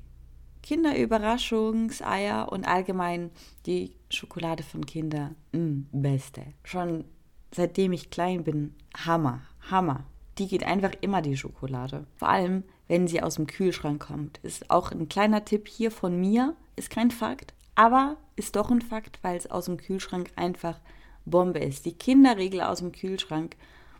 Kinderüberraschungseier 0.62 2.50
und 2.50 2.66
allgemein 2.66 3.32
die 3.66 3.96
Schokolade 4.10 4.64
von 4.64 4.86
Kindern, 4.86 5.36
mm, 5.52 5.82
beste. 5.92 6.42
Schon 6.64 7.04
seitdem 7.52 7.92
ich 7.92 8.10
klein 8.10 8.44
bin, 8.44 8.74
Hammer, 8.96 9.42
Hammer. 9.70 10.06
Die 10.38 10.48
geht 10.48 10.64
einfach 10.64 10.94
immer 11.02 11.22
die 11.22 11.38
Schokolade. 11.38 12.08
Vor 12.16 12.30
allem, 12.30 12.64
wenn 12.88 13.08
sie 13.08 13.22
aus 13.22 13.36
dem 13.36 13.46
Kühlschrank 13.46 14.08
kommt. 14.08 14.40
Ist 14.40 14.70
auch 14.72 14.92
ein 14.92 15.10
kleiner 15.10 15.46
Tipp 15.46 15.68
hier 15.68 15.92
von 15.92 16.20
mir. 16.20 16.56
Ist 16.76 16.90
kein 16.90 17.12
Fakt, 17.12 17.54
aber 17.76 18.18
ist 18.36 18.56
doch 18.56 18.72
ein 18.72 18.82
Fakt, 18.82 19.20
weil 19.22 19.38
es 19.38 19.52
aus 19.52 19.66
dem 19.66 19.78
Kühlschrank 19.78 20.32
einfach 20.36 20.80
Bombe 21.26 21.60
ist. 21.60 21.86
Die 21.86 21.94
Kinderregel 21.94 22.62
aus 22.62 22.80
dem 22.80 22.92
Kühlschrank. 22.92 23.56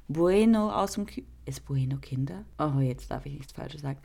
Bueno 0.08 0.72
aus 0.72 0.94
dem 0.94 1.06
Kühlschrank. 1.06 1.34
Ist 1.46 1.66
Bueno 1.66 1.98
Kinder? 1.98 2.46
Oh, 2.58 2.80
jetzt 2.80 3.12
darf 3.12 3.26
ich 3.26 3.34
nichts 3.34 3.52
Falsches 3.54 3.82
sagen. 3.82 4.00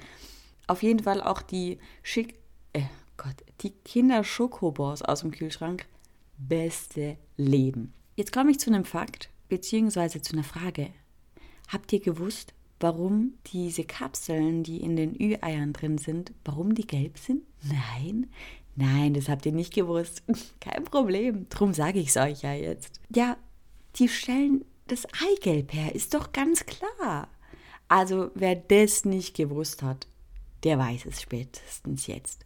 Auf 0.66 0.82
jeden 0.82 1.04
Fall 1.04 1.22
auch 1.22 1.40
die 1.40 1.78
Schick. 2.02 2.34
Äh, 2.72 2.82
Gott, 3.16 3.36
die 3.60 3.70
Kinder-Schokobors 3.70 5.02
aus 5.02 5.20
dem 5.20 5.30
Kühlschrank. 5.30 5.86
Beste 6.36 7.16
Leben. 7.36 7.92
Jetzt 8.16 8.32
komme 8.32 8.50
ich 8.50 8.58
zu 8.58 8.70
einem 8.70 8.84
Fakt, 8.84 9.30
beziehungsweise 9.48 10.20
zu 10.20 10.32
einer 10.32 10.44
Frage. 10.44 10.90
Habt 11.68 11.92
ihr 11.92 12.00
gewusst, 12.00 12.54
warum 12.80 13.34
diese 13.46 13.84
Kapseln, 13.84 14.62
die 14.62 14.80
in 14.80 14.96
den 14.96 15.14
Ü-Eiern 15.14 15.72
drin 15.72 15.98
sind, 15.98 16.32
warum 16.44 16.74
die 16.74 16.86
gelb 16.86 17.18
sind? 17.18 17.42
Nein, 17.62 18.28
nein, 18.74 19.14
das 19.14 19.28
habt 19.28 19.46
ihr 19.46 19.52
nicht 19.52 19.74
gewusst. 19.74 20.22
Kein 20.60 20.84
Problem, 20.84 21.48
drum 21.48 21.72
sage 21.72 22.00
ich 22.00 22.08
es 22.08 22.16
euch 22.16 22.42
ja 22.42 22.54
jetzt. 22.54 23.00
Ja, 23.14 23.36
die 23.96 24.08
stellen 24.08 24.64
das 24.88 25.06
Eigelb 25.30 25.72
her, 25.72 25.94
ist 25.94 26.14
doch 26.14 26.32
ganz 26.32 26.66
klar. 26.66 27.28
Also 27.88 28.30
wer 28.34 28.56
das 28.56 29.04
nicht 29.04 29.36
gewusst 29.36 29.82
hat, 29.82 30.06
der 30.64 30.78
weiß 30.78 31.06
es 31.06 31.22
spätestens 31.22 32.06
jetzt. 32.06 32.44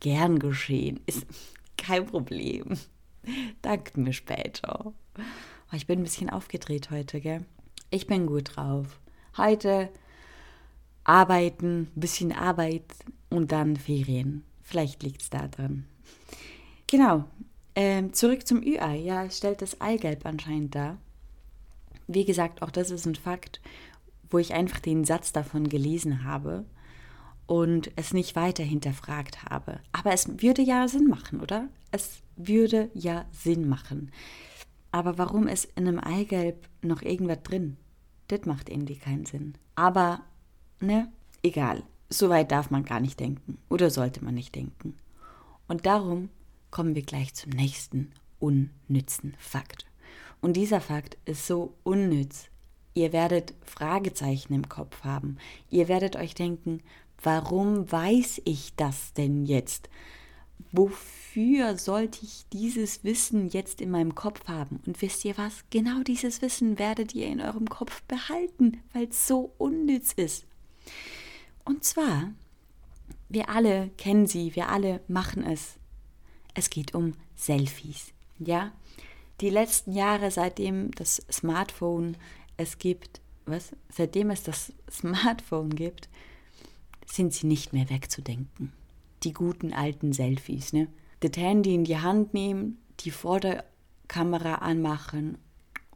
Gern 0.00 0.38
geschehen, 0.38 1.00
ist 1.06 1.26
kein 1.76 2.06
Problem. 2.06 2.78
Dankt 3.62 3.96
mir 3.96 4.12
später. 4.12 4.86
Oh, 4.86 5.76
ich 5.76 5.86
bin 5.86 6.00
ein 6.00 6.04
bisschen 6.04 6.30
aufgedreht 6.30 6.90
heute, 6.90 7.20
gell? 7.20 7.44
Ich 7.90 8.06
bin 8.06 8.26
gut 8.26 8.56
drauf. 8.56 8.98
Heute 9.36 9.90
arbeiten, 11.04 11.90
bisschen 11.94 12.32
Arbeit 12.32 12.84
und 13.28 13.52
dann 13.52 13.76
Ferien. 13.76 14.44
Vielleicht 14.62 15.02
liegt 15.02 15.22
es 15.22 15.30
da 15.30 15.48
dran. 15.48 15.84
Genau. 16.86 17.24
Ähm, 17.74 18.12
zurück 18.12 18.46
zum 18.46 18.62
Ü-Ei. 18.62 18.96
Ja, 18.96 19.24
es 19.24 19.38
stellt 19.38 19.62
das 19.62 19.80
Eigelb 19.80 20.24
anscheinend 20.26 20.74
dar. 20.74 20.98
Wie 22.12 22.24
gesagt, 22.24 22.60
auch 22.62 22.72
das 22.72 22.90
ist 22.90 23.06
ein 23.06 23.14
Fakt, 23.14 23.60
wo 24.30 24.38
ich 24.38 24.52
einfach 24.52 24.80
den 24.80 25.04
Satz 25.04 25.32
davon 25.32 25.68
gelesen 25.68 26.24
habe 26.24 26.64
und 27.46 27.92
es 27.94 28.12
nicht 28.12 28.34
weiter 28.34 28.64
hinterfragt 28.64 29.44
habe. 29.44 29.78
Aber 29.92 30.12
es 30.12 30.42
würde 30.42 30.60
ja 30.60 30.88
Sinn 30.88 31.06
machen, 31.06 31.40
oder? 31.40 31.68
Es 31.92 32.22
würde 32.34 32.90
ja 32.94 33.26
Sinn 33.30 33.68
machen. 33.68 34.10
Aber 34.90 35.18
warum 35.18 35.46
ist 35.46 35.66
in 35.76 35.86
einem 35.86 36.00
Eigelb 36.00 36.68
noch 36.82 37.02
irgendwas 37.02 37.44
drin? 37.44 37.76
Das 38.26 38.44
macht 38.44 38.70
irgendwie 38.70 38.96
keinen 38.96 39.24
Sinn. 39.24 39.54
Aber, 39.76 40.22
ne, 40.80 41.12
egal. 41.44 41.84
So 42.08 42.28
weit 42.28 42.50
darf 42.50 42.70
man 42.70 42.84
gar 42.84 42.98
nicht 42.98 43.20
denken. 43.20 43.58
Oder 43.68 43.88
sollte 43.90 44.24
man 44.24 44.34
nicht 44.34 44.56
denken. 44.56 44.96
Und 45.68 45.86
darum 45.86 46.28
kommen 46.72 46.96
wir 46.96 47.02
gleich 47.02 47.34
zum 47.34 47.52
nächsten 47.52 48.10
unnützen 48.40 49.36
Fakt. 49.38 49.89
Und 50.40 50.54
dieser 50.54 50.80
Fakt 50.80 51.18
ist 51.24 51.46
so 51.46 51.74
unnütz. 51.82 52.48
Ihr 52.94 53.12
werdet 53.12 53.54
Fragezeichen 53.64 54.54
im 54.54 54.68
Kopf 54.68 55.04
haben. 55.04 55.38
Ihr 55.70 55.88
werdet 55.88 56.16
euch 56.16 56.34
denken, 56.34 56.82
warum 57.22 57.90
weiß 57.90 58.42
ich 58.44 58.74
das 58.76 59.12
denn 59.12 59.44
jetzt? 59.44 59.88
wofür 60.72 61.76
sollte 61.78 62.20
ich 62.24 62.44
dieses 62.52 63.04
Wissen 63.04 63.48
jetzt 63.48 63.80
in 63.80 63.90
meinem 63.90 64.14
Kopf 64.14 64.46
haben? 64.48 64.80
Und 64.86 65.00
wisst 65.02 65.24
ihr 65.24 65.36
was? 65.36 65.64
Genau 65.70 66.02
dieses 66.02 66.42
Wissen 66.42 66.78
werdet 66.78 67.14
ihr 67.14 67.26
in 67.26 67.40
eurem 67.40 67.68
Kopf 67.68 68.02
behalten, 68.02 68.82
weil 68.92 69.08
es 69.08 69.26
so 69.26 69.52
unnütz 69.58 70.12
ist. 70.12 70.46
Und 71.64 71.84
zwar, 71.84 72.32
wir 73.28 73.48
alle 73.48 73.90
kennen 73.96 74.26
sie, 74.26 74.54
wir 74.54 74.68
alle 74.68 75.00
machen 75.08 75.44
es. 75.44 75.76
Es 76.54 76.70
geht 76.70 76.94
um 76.94 77.14
Selfies. 77.36 78.12
Ja? 78.38 78.72
Die 79.40 79.50
letzten 79.50 79.92
Jahre, 79.92 80.30
seitdem 80.30 80.90
das 80.92 81.22
Smartphone 81.30 82.16
es 82.56 82.78
gibt, 82.78 83.20
was? 83.46 83.72
Seitdem 83.88 84.30
es 84.30 84.42
das 84.42 84.72
Smartphone 84.90 85.74
gibt, 85.74 86.08
sind 87.06 87.32
sie 87.32 87.46
nicht 87.46 87.72
mehr 87.72 87.88
wegzudenken 87.90 88.72
die 89.22 89.32
guten 89.32 89.72
alten 89.72 90.12
Selfies, 90.12 90.72
ne? 90.72 90.88
Das 91.20 91.32
Handy 91.36 91.74
in 91.74 91.84
die 91.84 91.98
Hand 91.98 92.32
nehmen, 92.32 92.78
die 93.00 93.10
Vorderkamera 93.10 94.56
anmachen 94.56 95.38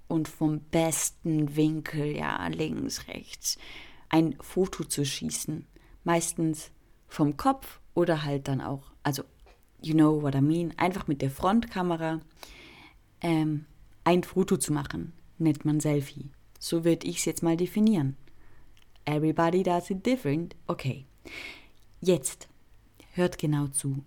und 0.07 0.29
vom 0.29 0.61
besten 0.61 1.57
Winkel, 1.57 2.17
ja, 2.17 2.47
links, 2.49 3.09
rechts, 3.09 3.57
ein 4.11 4.37
Foto 4.41 4.85
zu 4.85 5.05
schießen. 5.05 5.67
Meistens 6.05 6.71
vom 7.09 7.39
Kopf 7.39 7.81
oder 7.95 8.25
halt 8.25 8.49
dann 8.49 8.61
auch, 8.61 8.93
also, 9.03 9.23
you 9.81 9.95
know 9.95 10.21
what 10.21 10.35
I 10.35 10.43
mean, 10.43 10.75
einfach 10.77 11.07
mit 11.07 11.23
der 11.23 11.31
Frontkamera 11.31 12.21
ähm, 13.25 13.65
ein 14.05 14.23
Foto 14.23 14.59
zu 14.59 14.73
machen, 14.73 15.13
nennt 15.39 15.65
man 15.65 15.81
Selfie. 15.81 16.31
So 16.61 16.85
würde 16.85 17.07
ich 17.07 17.19
es 17.19 17.25
jetzt 17.25 17.43
mal 17.43 17.57
definieren. 17.57 18.17
Everybody 19.07 19.63
does 19.63 19.91
it 19.91 20.07
different. 20.07 20.55
Okay. 20.67 21.07
Jetzt 22.01 22.49
hört 23.13 23.39
genau 23.39 23.67
zu. 23.69 24.05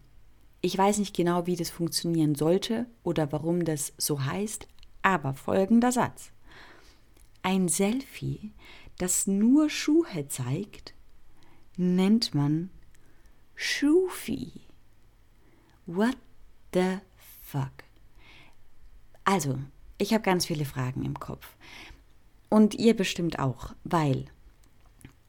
Ich 0.62 0.78
weiß 0.78 1.00
nicht 1.00 1.16
genau, 1.16 1.48
wie 1.48 1.56
das 1.56 1.70
funktionieren 1.70 2.36
sollte 2.36 2.86
oder 3.04 3.32
warum 3.32 3.66
das 3.66 3.94
so 3.98 4.24
heißt, 4.24 4.68
aber 5.02 5.34
folgender 5.34 5.92
Satz. 5.92 6.32
Ein 7.42 7.70
Selfie, 7.70 8.54
das 8.98 9.28
nur 9.28 9.70
Schuhe 9.70 10.28
zeigt, 10.28 10.94
nennt 11.76 12.36
man 12.36 12.70
Schufi. 13.56 14.52
What 15.86 16.18
the 16.74 16.98
fuck? 17.42 17.87
Also, 19.30 19.60
ich 19.98 20.14
habe 20.14 20.24
ganz 20.24 20.46
viele 20.46 20.64
Fragen 20.64 21.04
im 21.04 21.20
Kopf. 21.20 21.58
Und 22.48 22.76
ihr 22.76 22.96
bestimmt 22.96 23.40
auch, 23.40 23.76
weil 23.84 24.24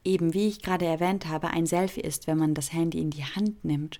eben, 0.05 0.33
wie 0.33 0.47
ich 0.47 0.61
gerade 0.61 0.85
erwähnt 0.85 1.27
habe, 1.27 1.49
ein 1.49 1.65
Selfie 1.65 1.99
ist, 1.99 2.25
wenn 2.25 2.37
man 2.37 2.53
das 2.53 2.71
Handy 2.71 3.01
in 3.01 3.09
die 3.09 3.25
Hand 3.25 3.65
nimmt 3.65 3.99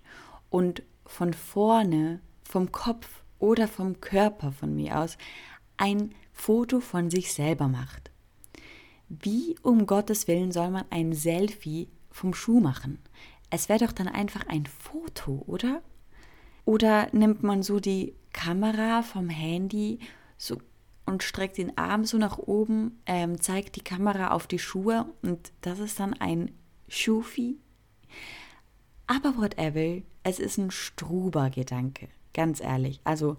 und 0.50 0.84
von 1.06 1.34
vorne, 1.34 2.22
vom 2.46 2.72
Kopf 2.72 3.24
oder 3.40 3.68
vom 3.68 4.00
Körper 4.00 4.54
von 4.54 4.74
mir 4.74 5.00
aus 5.00 5.18
ein 5.76 6.16
Foto 6.32 6.80
von 6.80 7.10
sich 7.10 7.34
selber 7.34 7.68
macht. 7.68 8.10
Wie 9.10 9.58
um 9.64 9.86
Gottes 9.86 10.30
Willen 10.30 10.54
soll 10.54 10.70
man 10.70 10.86
ein 10.92 11.12
Selfie 11.12 11.90
vom 12.10 12.34
Schuh 12.34 12.62
machen? 12.62 13.00
Es 13.50 13.68
wäre 13.68 13.86
doch 13.86 13.92
dann 13.92 14.08
einfach 14.08 14.48
ein 14.48 14.66
Foto, 14.66 15.44
oder? 15.46 15.82
Oder 16.64 17.10
nimmt 17.12 17.44
man 17.44 17.64
so 17.64 17.82
die 17.82 18.14
Kamera 18.40 19.04
vom 19.04 19.28
Handy 19.28 20.00
so 20.38 20.62
und 21.06 21.24
streckt 21.24 21.58
den 21.58 21.78
Arm 21.78 22.06
so 22.06 22.18
nach 22.18 22.38
oben, 22.38 23.02
ähm, 23.06 23.42
zeigt 23.42 23.76
die 23.76 23.84
Kamera 23.84 24.32
auf 24.32 24.48
die 24.48 24.60
Schuhe 24.60 25.12
und 25.22 25.52
das 25.60 25.80
ist 25.80 26.00
dann 26.00 26.14
ein 26.14 26.52
Schufi. 26.88 27.58
Aber 29.08 29.36
whatever, 29.36 30.02
es 30.24 30.40
ist 30.40 30.58
ein 30.58 30.72
Struber-Gedanke, 30.72 32.08
ganz 32.34 32.62
ehrlich. 32.62 33.02
Also, 33.04 33.36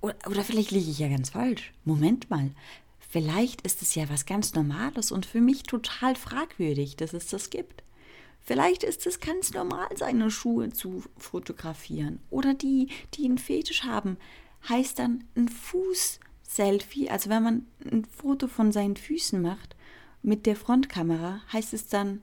oder, 0.00 0.16
oder 0.26 0.42
vielleicht 0.42 0.72
liege 0.72 0.90
ich 0.90 0.98
ja 0.98 1.08
ganz 1.08 1.30
falsch. 1.30 1.72
Moment 1.84 2.28
mal, 2.28 2.50
vielleicht 2.98 3.60
ist 3.60 3.80
es 3.80 3.94
ja 3.94 4.08
was 4.08 4.26
ganz 4.26 4.54
Normales 4.54 5.12
und 5.12 5.24
für 5.24 5.40
mich 5.40 5.62
total 5.62 6.16
fragwürdig, 6.16 6.96
dass 6.96 7.12
es 7.12 7.28
das 7.28 7.50
gibt. 7.50 7.84
Vielleicht 8.42 8.82
ist 8.82 9.06
es 9.06 9.20
ganz 9.20 9.52
normal, 9.52 9.88
seine 9.96 10.30
Schuhe 10.30 10.70
zu 10.70 11.02
fotografieren. 11.16 12.20
Oder 12.30 12.54
die, 12.54 12.88
die 13.14 13.24
einen 13.24 13.38
Fetisch 13.38 13.84
haben, 13.84 14.16
heißt 14.68 14.98
dann 14.98 15.24
ein 15.36 15.48
Fuß 15.48 16.20
Selfie, 16.42 17.08
also 17.08 17.30
wenn 17.30 17.42
man 17.42 17.66
ein 17.90 18.04
Foto 18.04 18.46
von 18.46 18.72
seinen 18.72 18.96
Füßen 18.96 19.40
macht 19.40 19.74
mit 20.22 20.44
der 20.44 20.56
Frontkamera, 20.56 21.40
heißt 21.52 21.72
es 21.72 21.86
dann 21.88 22.20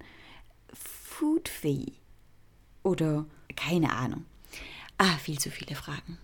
Foodfee 0.71 1.93
oder 2.83 3.25
keine 3.55 3.91
Ahnung. 3.91 4.25
Ah, 4.97 5.17
viel 5.17 5.39
zu 5.39 5.49
viele 5.49 5.75
Fragen, 5.75 6.17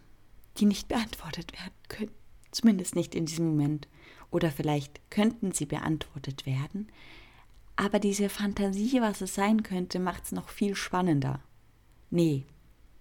die 0.57 0.65
nicht 0.65 0.87
beantwortet 0.87 1.53
werden 1.53 1.73
können. 1.87 2.11
Zumindest 2.51 2.95
nicht 2.95 3.15
in 3.15 3.25
diesem 3.25 3.47
Moment. 3.47 3.87
Oder 4.31 4.51
vielleicht 4.51 4.99
könnten 5.09 5.51
sie 5.51 5.65
beantwortet 5.65 6.45
werden. 6.45 6.89
Aber 7.75 7.99
diese 7.99 8.29
Fantasie, 8.29 9.01
was 9.01 9.21
es 9.21 9.35
sein 9.35 9.63
könnte, 9.63 9.99
macht 9.99 10.25
es 10.25 10.31
noch 10.31 10.49
viel 10.49 10.75
spannender. 10.75 11.41
Nee, 12.09 12.45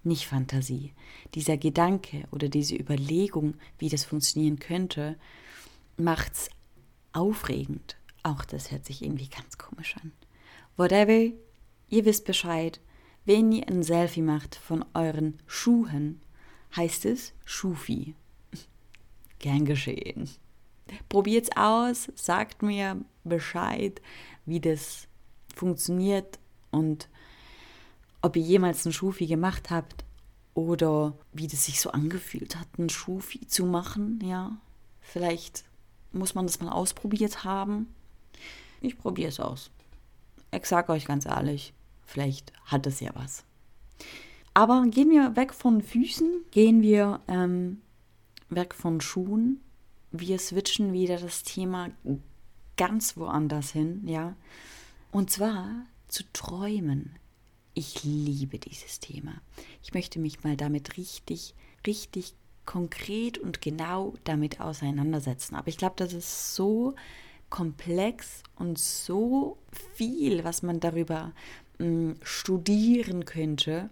nicht 0.02 0.26
Fantasie. 0.26 0.92
Dieser 1.34 1.56
Gedanke 1.56 2.24
oder 2.30 2.48
diese 2.48 2.76
Überlegung, 2.76 3.54
wie 3.78 3.88
das 3.88 4.04
funktionieren 4.04 4.58
könnte, 4.58 5.16
macht's 5.96 6.50
aufregend. 7.12 7.96
Auch 8.22 8.44
das 8.44 8.70
hört 8.70 8.84
sich 8.84 9.02
irgendwie 9.02 9.28
ganz 9.28 9.58
komisch 9.58 9.96
an. 10.02 10.12
Whatever, 10.76 11.32
ihr 11.88 12.04
wisst 12.04 12.24
Bescheid. 12.24 12.80
Wenn 13.24 13.52
ihr 13.52 13.68
ein 13.68 13.82
Selfie 13.82 14.22
macht 14.22 14.56
von 14.56 14.84
euren 14.92 15.38
Schuhen, 15.46 16.20
heißt 16.76 17.06
es 17.06 17.32
Schufi. 17.44 18.14
Gern 19.38 19.64
geschehen. 19.64 20.28
Probiert's 21.08 21.50
aus, 21.56 22.08
sagt 22.14 22.62
mir 22.62 23.02
Bescheid, 23.24 24.02
wie 24.46 24.60
das 24.60 25.08
funktioniert 25.54 26.38
und 26.70 27.08
ob 28.22 28.36
ihr 28.36 28.42
jemals 28.42 28.86
einen 28.86 28.92
Schufi 28.92 29.26
gemacht 29.26 29.70
habt 29.70 30.04
oder 30.54 31.14
wie 31.32 31.46
das 31.46 31.66
sich 31.66 31.80
so 31.80 31.90
angefühlt 31.90 32.56
hat, 32.56 32.68
einen 32.78 32.88
Schufi 32.88 33.46
zu 33.46 33.66
machen, 33.66 34.20
ja. 34.24 34.56
Vielleicht 35.00 35.64
muss 36.12 36.34
man 36.34 36.46
das 36.46 36.60
mal 36.60 36.70
ausprobiert 36.70 37.44
haben. 37.44 37.94
Ich 38.80 38.98
probiere 38.98 39.28
es 39.28 39.40
aus. 39.40 39.70
Ich 40.52 40.66
sage 40.66 40.92
euch 40.92 41.04
ganz 41.04 41.26
ehrlich, 41.26 41.74
vielleicht 42.06 42.52
hat 42.64 42.86
es 42.86 43.00
ja 43.00 43.10
was. 43.14 43.44
Aber 44.54 44.84
gehen 44.86 45.10
wir 45.10 45.36
weg 45.36 45.52
von 45.52 45.82
Füßen, 45.82 46.44
gehen 46.52 46.80
wir 46.80 47.20
ähm, 47.26 47.82
weg 48.48 48.74
von 48.74 49.00
Schuhen. 49.00 49.60
Wir 50.12 50.38
switchen 50.38 50.92
wieder 50.92 51.18
das 51.18 51.42
Thema 51.42 51.90
ganz 52.76 53.16
woanders 53.16 53.70
hin, 53.70 54.02
ja. 54.06 54.36
Und 55.10 55.30
zwar 55.30 55.86
zu 56.08 56.24
träumen. 56.32 57.16
Ich 57.74 58.04
liebe 58.04 58.58
dieses 58.58 59.00
Thema. 59.00 59.34
Ich 59.82 59.94
möchte 59.94 60.20
mich 60.20 60.44
mal 60.44 60.56
damit 60.56 60.96
richtig, 60.96 61.54
richtig 61.86 62.34
konkret 62.66 63.38
und 63.38 63.60
genau 63.60 64.14
damit 64.24 64.60
auseinandersetzen. 64.60 65.54
Aber 65.54 65.68
ich 65.68 65.76
glaube, 65.76 65.96
das 65.96 66.12
ist 66.12 66.54
so 66.54 66.94
komplex 67.50 68.42
und 68.56 68.78
so 68.78 69.58
viel, 69.94 70.44
was 70.44 70.62
man 70.62 70.80
darüber 70.80 71.32
mh, 71.78 71.86
hm, 71.86 72.16
studieren 72.22 73.24
könnte, 73.24 73.90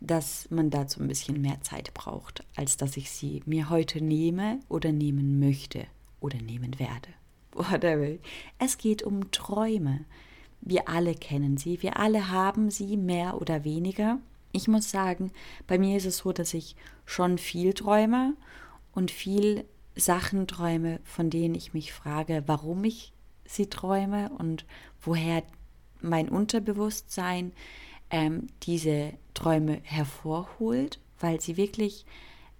dass 0.00 0.50
man 0.50 0.70
dazu 0.70 1.00
ein 1.00 1.08
bisschen 1.08 1.40
mehr 1.40 1.60
Zeit 1.62 1.92
braucht, 1.94 2.44
als 2.54 2.76
dass 2.76 2.96
ich 2.96 3.10
sie 3.10 3.42
mir 3.46 3.68
heute 3.68 4.00
nehme 4.00 4.60
oder 4.68 4.92
nehmen 4.92 5.38
möchte 5.40 5.86
oder 6.20 6.40
nehmen 6.40 6.78
werde. 6.78 7.08
Whatever. 7.58 8.18
Es 8.58 8.78
geht 8.78 9.02
um 9.02 9.30
Träume. 9.30 10.04
Wir 10.60 10.88
alle 10.88 11.14
kennen 11.14 11.56
sie, 11.56 11.82
wir 11.82 11.98
alle 11.98 12.30
haben 12.30 12.70
sie 12.70 12.96
mehr 12.96 13.40
oder 13.40 13.64
weniger. 13.64 14.18
Ich 14.52 14.66
muss 14.68 14.90
sagen, 14.90 15.30
bei 15.66 15.78
mir 15.78 15.96
ist 15.96 16.06
es 16.06 16.18
so, 16.18 16.32
dass 16.32 16.54
ich 16.54 16.74
schon 17.04 17.38
viel 17.38 17.74
träume 17.74 18.34
und 18.92 19.10
viel 19.10 19.64
Sachen 19.94 20.46
träume, 20.46 21.00
von 21.04 21.30
denen 21.30 21.54
ich 21.54 21.74
mich 21.74 21.92
frage, 21.92 22.42
warum 22.46 22.84
ich 22.84 23.12
sie 23.44 23.68
träume 23.68 24.30
und 24.30 24.64
woher 25.00 25.42
mein 26.00 26.28
Unterbewusstsein 26.28 27.52
ähm, 28.10 28.48
diese 28.62 29.12
Träume 29.34 29.80
hervorholt, 29.82 31.00
weil 31.20 31.40
sie 31.40 31.56
wirklich 31.56 32.06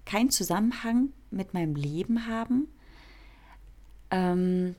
keinen 0.05 0.31
Zusammenhang 0.31 1.12
mit 1.31 1.55
meinem 1.55 1.75
Leben 1.75 2.26
haben. 2.26 2.69
Ähm, 4.11 4.75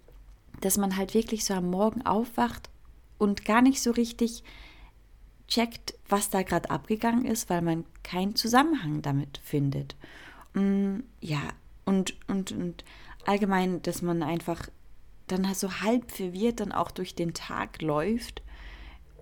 dass 0.62 0.78
man 0.78 0.98
halt 0.98 1.14
wirklich 1.14 1.46
so 1.46 1.54
am 1.54 1.70
Morgen 1.70 2.06
aufwacht 2.06 2.70
und 3.18 3.46
gar 3.46 3.62
nicht 3.62 3.82
so 3.82 3.92
richtig 3.92 4.44
checkt, 5.48 5.96
was 6.08 6.30
da 6.30 6.44
gerade 6.44 6.70
abgegangen 6.70 7.26
ist, 7.26 7.50
weil 7.50 7.62
man 7.62 7.86
keinen 8.04 8.36
Zusammenhang 8.36 9.02
damit 9.02 9.40
findet. 9.44 9.96
Mm, 10.54 11.00
ja, 11.22 11.42
und, 11.86 12.16
und, 12.28 12.52
und 12.52 12.84
allgemein, 13.26 13.82
dass 13.82 14.02
man 14.02 14.24
einfach 14.24 14.70
dann 15.28 15.52
so 15.54 15.82
halb 15.82 16.12
verwirrt 16.12 16.60
dann 16.60 16.72
auch 16.72 16.92
durch 16.92 17.16
den 17.16 17.34
Tag 17.34 17.82
läuft 17.82 18.42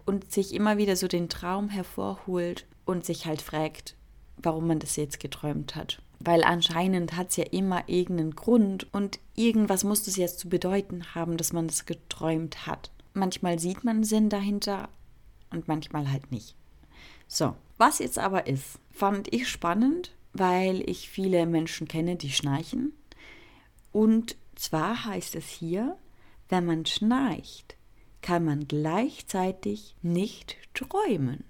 und 0.05 0.31
sich 0.31 0.53
immer 0.53 0.77
wieder 0.77 0.95
so 0.95 1.07
den 1.07 1.29
Traum 1.29 1.69
hervorholt 1.69 2.65
und 2.85 3.05
sich 3.05 3.25
halt 3.25 3.41
fragt, 3.41 3.95
warum 4.37 4.67
man 4.67 4.79
das 4.79 4.95
jetzt 4.95 5.19
geträumt 5.19 5.75
hat. 5.75 6.01
Weil 6.19 6.43
anscheinend 6.43 7.15
hat 7.15 7.29
es 7.29 7.35
ja 7.37 7.45
immer 7.45 7.87
irgendeinen 7.87 8.35
Grund 8.35 8.91
und 8.93 9.19
irgendwas 9.35 9.83
muss 9.83 10.03
das 10.03 10.15
jetzt 10.15 10.39
zu 10.39 10.49
bedeuten 10.49 11.13
haben, 11.13 11.37
dass 11.37 11.53
man 11.53 11.67
das 11.67 11.85
geträumt 11.85 12.65
hat. 12.65 12.91
Manchmal 13.13 13.59
sieht 13.59 13.83
man 13.83 14.03
Sinn 14.03 14.29
dahinter 14.29 14.89
und 15.51 15.67
manchmal 15.67 16.11
halt 16.11 16.31
nicht. 16.31 16.55
So, 17.27 17.55
was 17.77 17.99
jetzt 17.99 18.19
aber 18.19 18.47
ist, 18.47 18.79
fand 18.91 19.31
ich 19.33 19.47
spannend, 19.47 20.15
weil 20.33 20.87
ich 20.89 21.09
viele 21.09 21.45
Menschen 21.45 21.87
kenne, 21.87 22.15
die 22.15 22.31
schnarchen. 22.31 22.93
Und 23.91 24.35
zwar 24.55 25.05
heißt 25.05 25.35
es 25.35 25.47
hier, 25.47 25.97
wenn 26.49 26.65
man 26.65 26.85
schnarcht, 26.85 27.75
kann 28.21 28.45
man 28.45 28.67
gleichzeitig 28.67 29.95
nicht 30.01 30.57
träumen. 30.73 31.43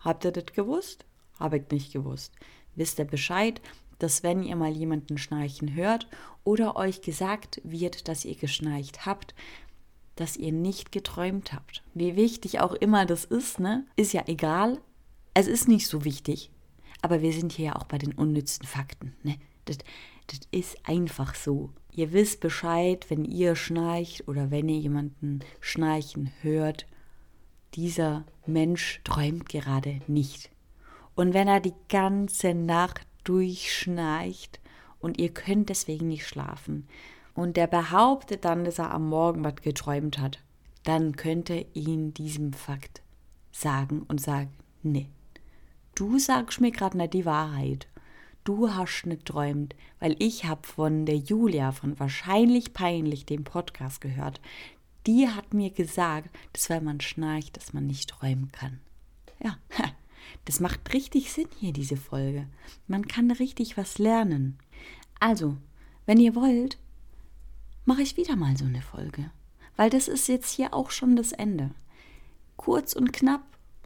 Habt 0.00 0.24
ihr 0.24 0.32
das 0.32 0.46
gewusst? 0.46 1.04
Habe 1.38 1.58
ich 1.58 1.70
nicht 1.70 1.92
gewusst. 1.92 2.32
Wisst 2.76 2.98
ihr 2.98 3.04
Bescheid, 3.04 3.60
dass 3.98 4.22
wenn 4.22 4.42
ihr 4.42 4.56
mal 4.56 4.72
jemanden 4.72 5.18
schnarchen 5.18 5.74
hört 5.74 6.08
oder 6.44 6.76
euch 6.76 7.00
gesagt 7.00 7.60
wird, 7.64 8.08
dass 8.08 8.24
ihr 8.24 8.36
geschnarcht 8.36 9.06
habt, 9.06 9.34
dass 10.16 10.36
ihr 10.36 10.52
nicht 10.52 10.92
geträumt 10.92 11.52
habt. 11.52 11.82
Wie 11.94 12.16
wichtig 12.16 12.60
auch 12.60 12.72
immer 12.74 13.06
das 13.06 13.24
ist, 13.24 13.58
ne? 13.58 13.86
Ist 13.96 14.12
ja 14.12 14.22
egal. 14.26 14.80
Es 15.34 15.46
ist 15.48 15.68
nicht 15.68 15.88
so 15.88 16.04
wichtig. 16.04 16.50
Aber 17.02 17.20
wir 17.20 17.32
sind 17.32 17.52
hier 17.52 17.66
ja 17.66 17.76
auch 17.76 17.84
bei 17.84 17.98
den 17.98 18.12
unnützen 18.12 18.66
Fakten, 18.66 19.14
ne? 19.22 19.36
Das, 19.64 19.78
das 20.28 20.40
ist 20.50 20.76
einfach 20.84 21.34
so. 21.34 21.70
Ihr 21.90 22.12
wisst 22.12 22.40
Bescheid, 22.40 23.06
wenn 23.08 23.24
ihr 23.24 23.56
schnarcht 23.56 24.28
oder 24.28 24.50
wenn 24.50 24.68
ihr 24.68 24.78
jemanden 24.78 25.40
schnarchen 25.60 26.32
hört. 26.42 26.86
Dieser 27.74 28.24
Mensch 28.46 29.00
träumt 29.04 29.48
gerade 29.48 30.00
nicht. 30.06 30.50
Und 31.14 31.34
wenn 31.34 31.48
er 31.48 31.60
die 31.60 31.74
ganze 31.88 32.54
Nacht 32.54 33.06
durchschnarcht 33.24 34.60
und 35.00 35.18
ihr 35.18 35.30
könnt 35.32 35.68
deswegen 35.68 36.08
nicht 36.08 36.26
schlafen 36.26 36.86
und 37.34 37.56
der 37.56 37.66
behauptet 37.66 38.44
dann, 38.44 38.64
dass 38.64 38.78
er 38.78 38.92
am 38.92 39.08
Morgen 39.08 39.44
was 39.44 39.56
geträumt 39.56 40.18
hat, 40.18 40.40
dann 40.84 41.16
könnt 41.16 41.50
ihr 41.50 41.66
ihn 41.74 42.14
diesem 42.14 42.52
Fakt 42.52 43.02
sagen 43.50 44.04
und 44.08 44.20
sagen, 44.20 44.52
nee, 44.82 45.08
du 45.94 46.18
sagst 46.18 46.60
mir 46.60 46.70
gerade 46.70 46.96
nicht 46.96 47.14
die 47.14 47.24
Wahrheit 47.24 47.88
du 48.44 48.72
hast 48.74 49.06
nicht 49.06 49.24
träumt, 49.24 49.74
weil 49.98 50.14
ich 50.18 50.44
habe 50.44 50.66
von 50.66 51.06
der 51.06 51.16
Julia 51.16 51.72
von 51.72 51.98
Wahrscheinlich 51.98 52.72
Peinlich 52.72 53.26
dem 53.26 53.44
Podcast 53.44 54.00
gehört. 54.00 54.40
Die 55.06 55.28
hat 55.28 55.52
mir 55.52 55.70
gesagt, 55.70 56.30
dass 56.52 56.68
wenn 56.68 56.84
man 56.84 57.00
schnarcht, 57.00 57.56
dass 57.56 57.72
man 57.72 57.86
nicht 57.86 58.10
träumen 58.10 58.52
kann. 58.52 58.80
Ja, 59.42 59.58
das 60.44 60.60
macht 60.60 60.92
richtig 60.92 61.32
Sinn 61.32 61.48
hier, 61.58 61.72
diese 61.72 61.96
Folge. 61.96 62.46
Man 62.86 63.08
kann 63.08 63.30
richtig 63.30 63.76
was 63.76 63.98
lernen. 63.98 64.58
Also, 65.20 65.56
wenn 66.06 66.18
ihr 66.18 66.34
wollt, 66.34 66.78
mache 67.84 68.02
ich 68.02 68.16
wieder 68.16 68.36
mal 68.36 68.56
so 68.56 68.64
eine 68.64 68.82
Folge. 68.82 69.30
Weil 69.76 69.90
das 69.90 70.08
ist 70.08 70.28
jetzt 70.28 70.54
hier 70.54 70.74
auch 70.74 70.90
schon 70.90 71.16
das 71.16 71.32
Ende. 71.32 71.70
Kurz 72.56 72.92
und 72.92 73.12
knapp 73.12 73.42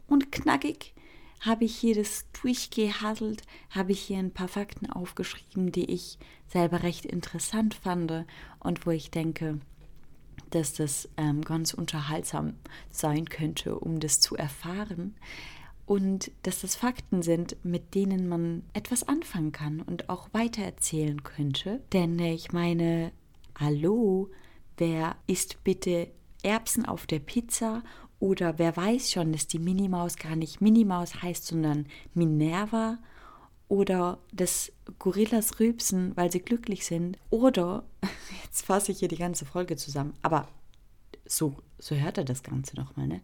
und 0.07 0.31
knackig 0.31 0.93
habe 1.41 1.65
ich 1.65 1.75
hier 1.75 1.95
das 1.95 2.25
durchgehasselt, 2.41 3.43
habe 3.69 3.93
ich 3.93 4.01
hier 4.01 4.19
ein 4.19 4.33
paar 4.33 4.49
Fakten 4.49 4.89
aufgeschrieben, 4.89 5.71
die 5.71 5.89
ich 5.89 6.17
selber 6.47 6.83
recht 6.83 7.05
interessant 7.05 7.73
fand 7.73 8.25
und 8.59 8.85
wo 8.85 8.91
ich 8.91 9.09
denke, 9.11 9.59
dass 10.49 10.73
das 10.73 11.07
ähm, 11.17 11.41
ganz 11.41 11.73
unterhaltsam 11.73 12.55
sein 12.91 13.25
könnte, 13.29 13.77
um 13.77 13.99
das 13.99 14.19
zu 14.19 14.35
erfahren. 14.35 15.15
Und 15.89 16.29
dass 16.43 16.61
das 16.61 16.75
Fakten 16.75 17.23
sind, 17.23 17.57
mit 17.65 17.95
denen 17.95 18.29
man 18.29 18.61
etwas 18.73 19.07
anfangen 19.07 19.51
kann 19.51 19.81
und 19.81 20.07
auch 20.07 20.29
weitererzählen 20.33 21.23
könnte. 21.23 21.81
Denn 21.93 22.19
ich 22.19 22.51
meine, 22.51 23.11
hallo, 23.57 24.29
wer 24.77 25.15
isst 25.25 25.63
bitte 25.63 26.11
Erbsen 26.43 26.85
auf 26.85 27.07
der 27.07 27.17
Pizza 27.17 27.81
oder 28.19 28.59
wer 28.59 28.77
weiß 28.77 29.09
schon, 29.11 29.31
dass 29.31 29.47
die 29.47 29.57
Minimaus 29.57 30.17
gar 30.17 30.35
nicht 30.35 30.61
Minimaus 30.61 31.23
heißt, 31.23 31.47
sondern 31.47 31.87
Minerva. 32.13 32.99
Oder 33.67 34.19
dass 34.31 34.71
Gorillas 34.99 35.59
rübsen, 35.59 36.15
weil 36.15 36.31
sie 36.31 36.41
glücklich 36.41 36.85
sind. 36.85 37.17
Oder, 37.31 37.83
jetzt 38.43 38.63
fasse 38.63 38.91
ich 38.91 38.99
hier 38.99 39.07
die 39.07 39.17
ganze 39.17 39.47
Folge 39.47 39.75
zusammen, 39.75 40.13
aber 40.21 40.49
so, 41.25 41.55
so 41.79 41.95
hört 41.95 42.19
er 42.19 42.25
das 42.25 42.43
Ganze 42.43 42.75
nochmal, 42.75 43.07
ne? 43.07 43.21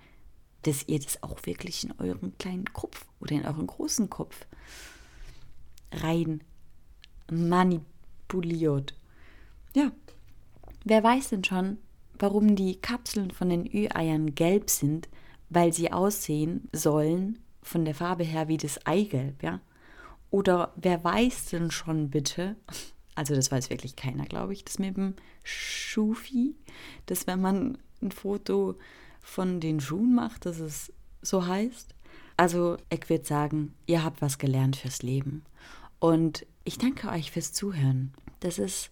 Dass 0.65 0.87
ihr 0.87 0.99
das 0.99 1.21
auch 1.23 1.45
wirklich 1.45 1.83
in 1.83 1.93
euren 1.99 2.37
kleinen 2.37 2.71
Kopf 2.73 3.05
oder 3.19 3.33
in 3.33 3.45
euren 3.45 3.67
großen 3.67 4.09
Kopf 4.09 4.45
rein 5.91 6.41
manipuliert. 7.31 8.93
Ja, 9.75 9.91
wer 10.83 11.03
weiß 11.03 11.29
denn 11.29 11.43
schon, 11.43 11.77
warum 12.17 12.55
die 12.55 12.79
Kapseln 12.79 13.31
von 13.31 13.49
den 13.49 13.65
Ü-Eiern 13.65 14.35
gelb 14.35 14.69
sind, 14.69 15.09
weil 15.49 15.73
sie 15.73 15.91
aussehen 15.91 16.69
sollen 16.71 17.39
von 17.61 17.85
der 17.85 17.95
Farbe 17.95 18.23
her 18.23 18.47
wie 18.47 18.57
das 18.57 18.85
Eigelb, 18.85 19.43
ja? 19.43 19.59
Oder 20.31 20.73
wer 20.75 21.03
weiß 21.03 21.45
denn 21.45 21.71
schon 21.71 22.09
bitte, 22.09 22.55
also 23.15 23.35
das 23.35 23.51
weiß 23.51 23.69
wirklich 23.69 23.95
keiner, 23.95 24.25
glaube 24.25 24.53
ich, 24.53 24.65
das 24.65 24.79
mit 24.79 24.97
dem 24.97 25.15
Schufi, 25.43 26.55
dass 27.05 27.27
wenn 27.27 27.41
man 27.41 27.77
ein 28.01 28.11
Foto 28.11 28.75
von 29.25 29.59
den 29.59 29.79
Schuhen 29.79 30.13
macht, 30.13 30.45
dass 30.45 30.59
es 30.59 30.93
so 31.21 31.45
heißt. 31.45 31.93
Also, 32.37 32.77
ich 32.89 33.09
würde 33.09 33.25
sagen, 33.25 33.73
ihr 33.87 34.03
habt 34.03 34.21
was 34.21 34.37
gelernt 34.37 34.75
fürs 34.75 35.01
Leben. 35.01 35.43
Und 35.99 36.45
ich 36.63 36.77
danke 36.77 37.09
euch 37.09 37.31
fürs 37.31 37.51
Zuhören. 37.51 38.13
Das 38.39 38.59
ist 38.59 38.91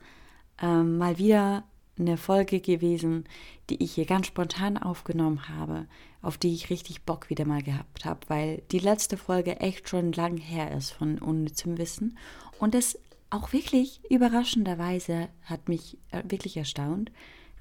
ähm, 0.62 0.98
mal 0.98 1.18
wieder 1.18 1.64
eine 2.00 2.18
Folge 2.18 2.60
gewesen, 2.60 3.26
die 3.70 3.84
ich 3.84 3.94
hier 3.94 4.06
ganz 4.06 4.28
spontan 4.28 4.78
aufgenommen 4.78 5.48
habe, 5.50 5.86
auf 6.22 6.38
die 6.38 6.54
ich 6.54 6.70
richtig 6.70 7.04
Bock 7.04 7.30
wieder 7.30 7.46
mal 7.46 7.62
gehabt 7.62 8.06
habe, 8.06 8.22
weil 8.28 8.64
die 8.72 8.80
letzte 8.80 9.18
Folge 9.18 9.60
echt 9.60 9.90
schon 9.90 10.12
lang 10.12 10.38
her 10.38 10.76
ist 10.76 10.92
von 10.92 11.20
unnützem 11.20 11.78
Wissen 11.78 12.18
und 12.60 12.74
es 12.74 12.98
auch 13.30 13.54
wirklich 13.54 14.00
überraschenderweise 14.10 15.30
hat 15.44 15.70
mich 15.70 15.98
äh, 16.12 16.24
wirklich 16.28 16.58
erstaunt, 16.58 17.12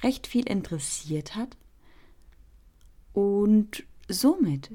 recht 0.02 0.26
viel 0.26 0.48
interessiert 0.48 1.35
hat. 1.35 1.56
Und 3.12 3.85
somit 4.09 4.70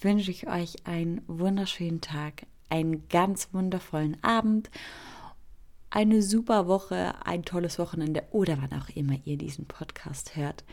wünsche 0.00 0.30
ich 0.30 0.48
euch 0.48 0.86
einen 0.86 1.22
wunderschönen 1.26 2.00
Tag, 2.00 2.46
einen 2.68 3.08
ganz 3.08 3.48
wundervollen 3.52 4.22
Abend 4.22 4.70
eine 5.92 6.22
super 6.22 6.66
Woche, 6.66 7.14
ein 7.26 7.44
tolles 7.44 7.78
Wochenende 7.78 8.24
oder 8.30 8.56
wann 8.60 8.80
auch 8.80 8.88
immer 8.88 9.16
ihr 9.24 9.36
diesen 9.36 9.66
Podcast 9.66 10.36
hört. 10.36 10.64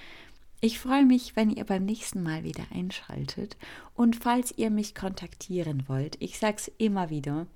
Ich 0.62 0.80
freue 0.80 1.06
mich, 1.06 1.36
wenn 1.36 1.50
ihr 1.50 1.66
beim 1.66 1.86
nächsten 1.86 2.24
Mal 2.24 2.44
wieder 2.44 2.64
einschaltet. 2.74 3.58
Und 3.96 4.16
falls 4.16 4.58
ihr 4.58 4.70
mich 4.70 4.96
kontaktieren 4.96 5.88
wollt, 5.88 6.16
ich 6.22 6.40
sage 6.40 6.56
es 6.58 6.72
immer 6.78 7.10
wieder, 7.10 7.48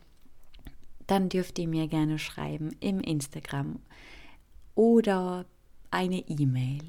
dann 1.08 1.30
dürft 1.30 1.58
ihr 1.58 1.68
mir 1.68 1.88
gerne 1.88 2.20
schreiben 2.20 2.76
im 2.82 3.00
Instagram 3.00 3.80
oder 4.76 5.46
eine 5.90 6.20
E-Mail 6.20 6.84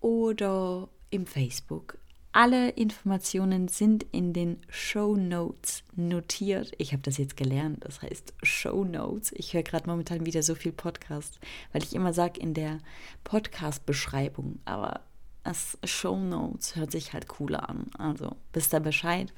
oder 0.00 0.88
im 1.10 1.26
Facebook. 1.26 1.98
Alle 2.32 2.68
Informationen 2.68 3.66
sind 3.68 4.04
in 4.12 4.34
den 4.34 4.58
Show 4.68 5.16
Notes 5.16 5.82
notiert. 5.94 6.72
Ich 6.76 6.92
habe 6.92 7.02
das 7.02 7.16
jetzt 7.16 7.38
gelernt, 7.38 7.82
das 7.82 8.02
heißt 8.02 8.34
Show 8.42 8.84
Notes. 8.84 9.32
Ich 9.32 9.54
höre 9.54 9.62
gerade 9.62 9.88
momentan 9.88 10.26
wieder 10.26 10.42
so 10.42 10.54
viel 10.54 10.72
Podcast, 10.72 11.40
weil 11.72 11.82
ich 11.82 11.94
immer 11.94 12.12
sage 12.12 12.38
in 12.38 12.52
der 12.52 12.80
Podcast-Beschreibung, 13.24 14.58
aber 14.66 15.00
das 15.44 15.78
Show 15.84 16.18
Notes 16.18 16.76
hört 16.76 16.90
sich 16.90 17.14
halt 17.14 17.26
cooler 17.26 17.70
an. 17.70 17.86
Also 17.96 18.36
wisst 18.52 18.74
ihr 18.74 18.80
Bescheid. 18.80 19.32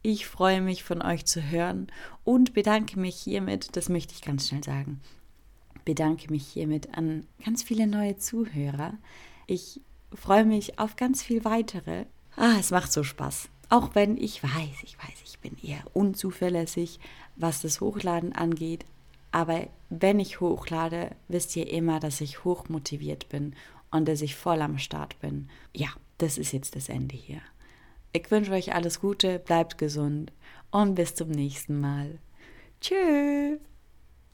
Ich 0.00 0.26
freue 0.26 0.62
mich 0.62 0.84
von 0.84 1.02
euch 1.02 1.26
zu 1.26 1.50
hören 1.50 1.88
und 2.24 2.54
bedanke 2.54 2.98
mich 2.98 3.16
hiermit, 3.16 3.76
das 3.76 3.90
möchte 3.90 4.14
ich 4.14 4.22
ganz 4.22 4.48
schnell 4.48 4.64
sagen, 4.64 5.02
bedanke 5.84 6.30
mich 6.30 6.46
hiermit 6.46 6.94
an 6.96 7.26
ganz 7.44 7.62
viele 7.62 7.86
neue 7.86 8.16
Zuhörer. 8.16 8.94
Ich 9.46 9.82
freue 10.14 10.44
mich 10.44 10.78
auf 10.78 10.96
ganz 10.96 11.22
viel 11.22 11.44
weitere. 11.44 12.06
Ah, 12.36 12.56
es 12.58 12.70
macht 12.70 12.92
so 12.92 13.02
Spaß. 13.02 13.48
Auch 13.68 13.94
wenn 13.94 14.16
ich 14.16 14.42
weiß, 14.42 14.82
ich 14.82 14.98
weiß, 14.98 15.22
ich 15.24 15.38
bin 15.40 15.56
eher 15.62 15.82
unzuverlässig, 15.92 17.00
was 17.36 17.60
das 17.60 17.80
Hochladen 17.80 18.32
angeht. 18.32 18.84
Aber 19.30 19.66
wenn 19.90 20.20
ich 20.20 20.40
hochlade, 20.40 21.10
wisst 21.28 21.54
ihr 21.56 21.70
immer, 21.70 22.00
dass 22.00 22.20
ich 22.20 22.44
hochmotiviert 22.44 23.28
bin 23.28 23.54
und 23.90 24.08
dass 24.08 24.22
ich 24.22 24.36
voll 24.36 24.62
am 24.62 24.78
Start 24.78 25.20
bin. 25.20 25.50
Ja, 25.74 25.88
das 26.16 26.38
ist 26.38 26.52
jetzt 26.52 26.76
das 26.76 26.88
Ende 26.88 27.16
hier. 27.16 27.40
Ich 28.12 28.30
wünsche 28.30 28.52
euch 28.52 28.74
alles 28.74 29.00
Gute, 29.00 29.38
bleibt 29.38 29.76
gesund 29.76 30.32
und 30.70 30.94
bis 30.94 31.14
zum 31.14 31.28
nächsten 31.28 31.80
Mal. 31.80 32.18
Tschüss. 32.80 33.58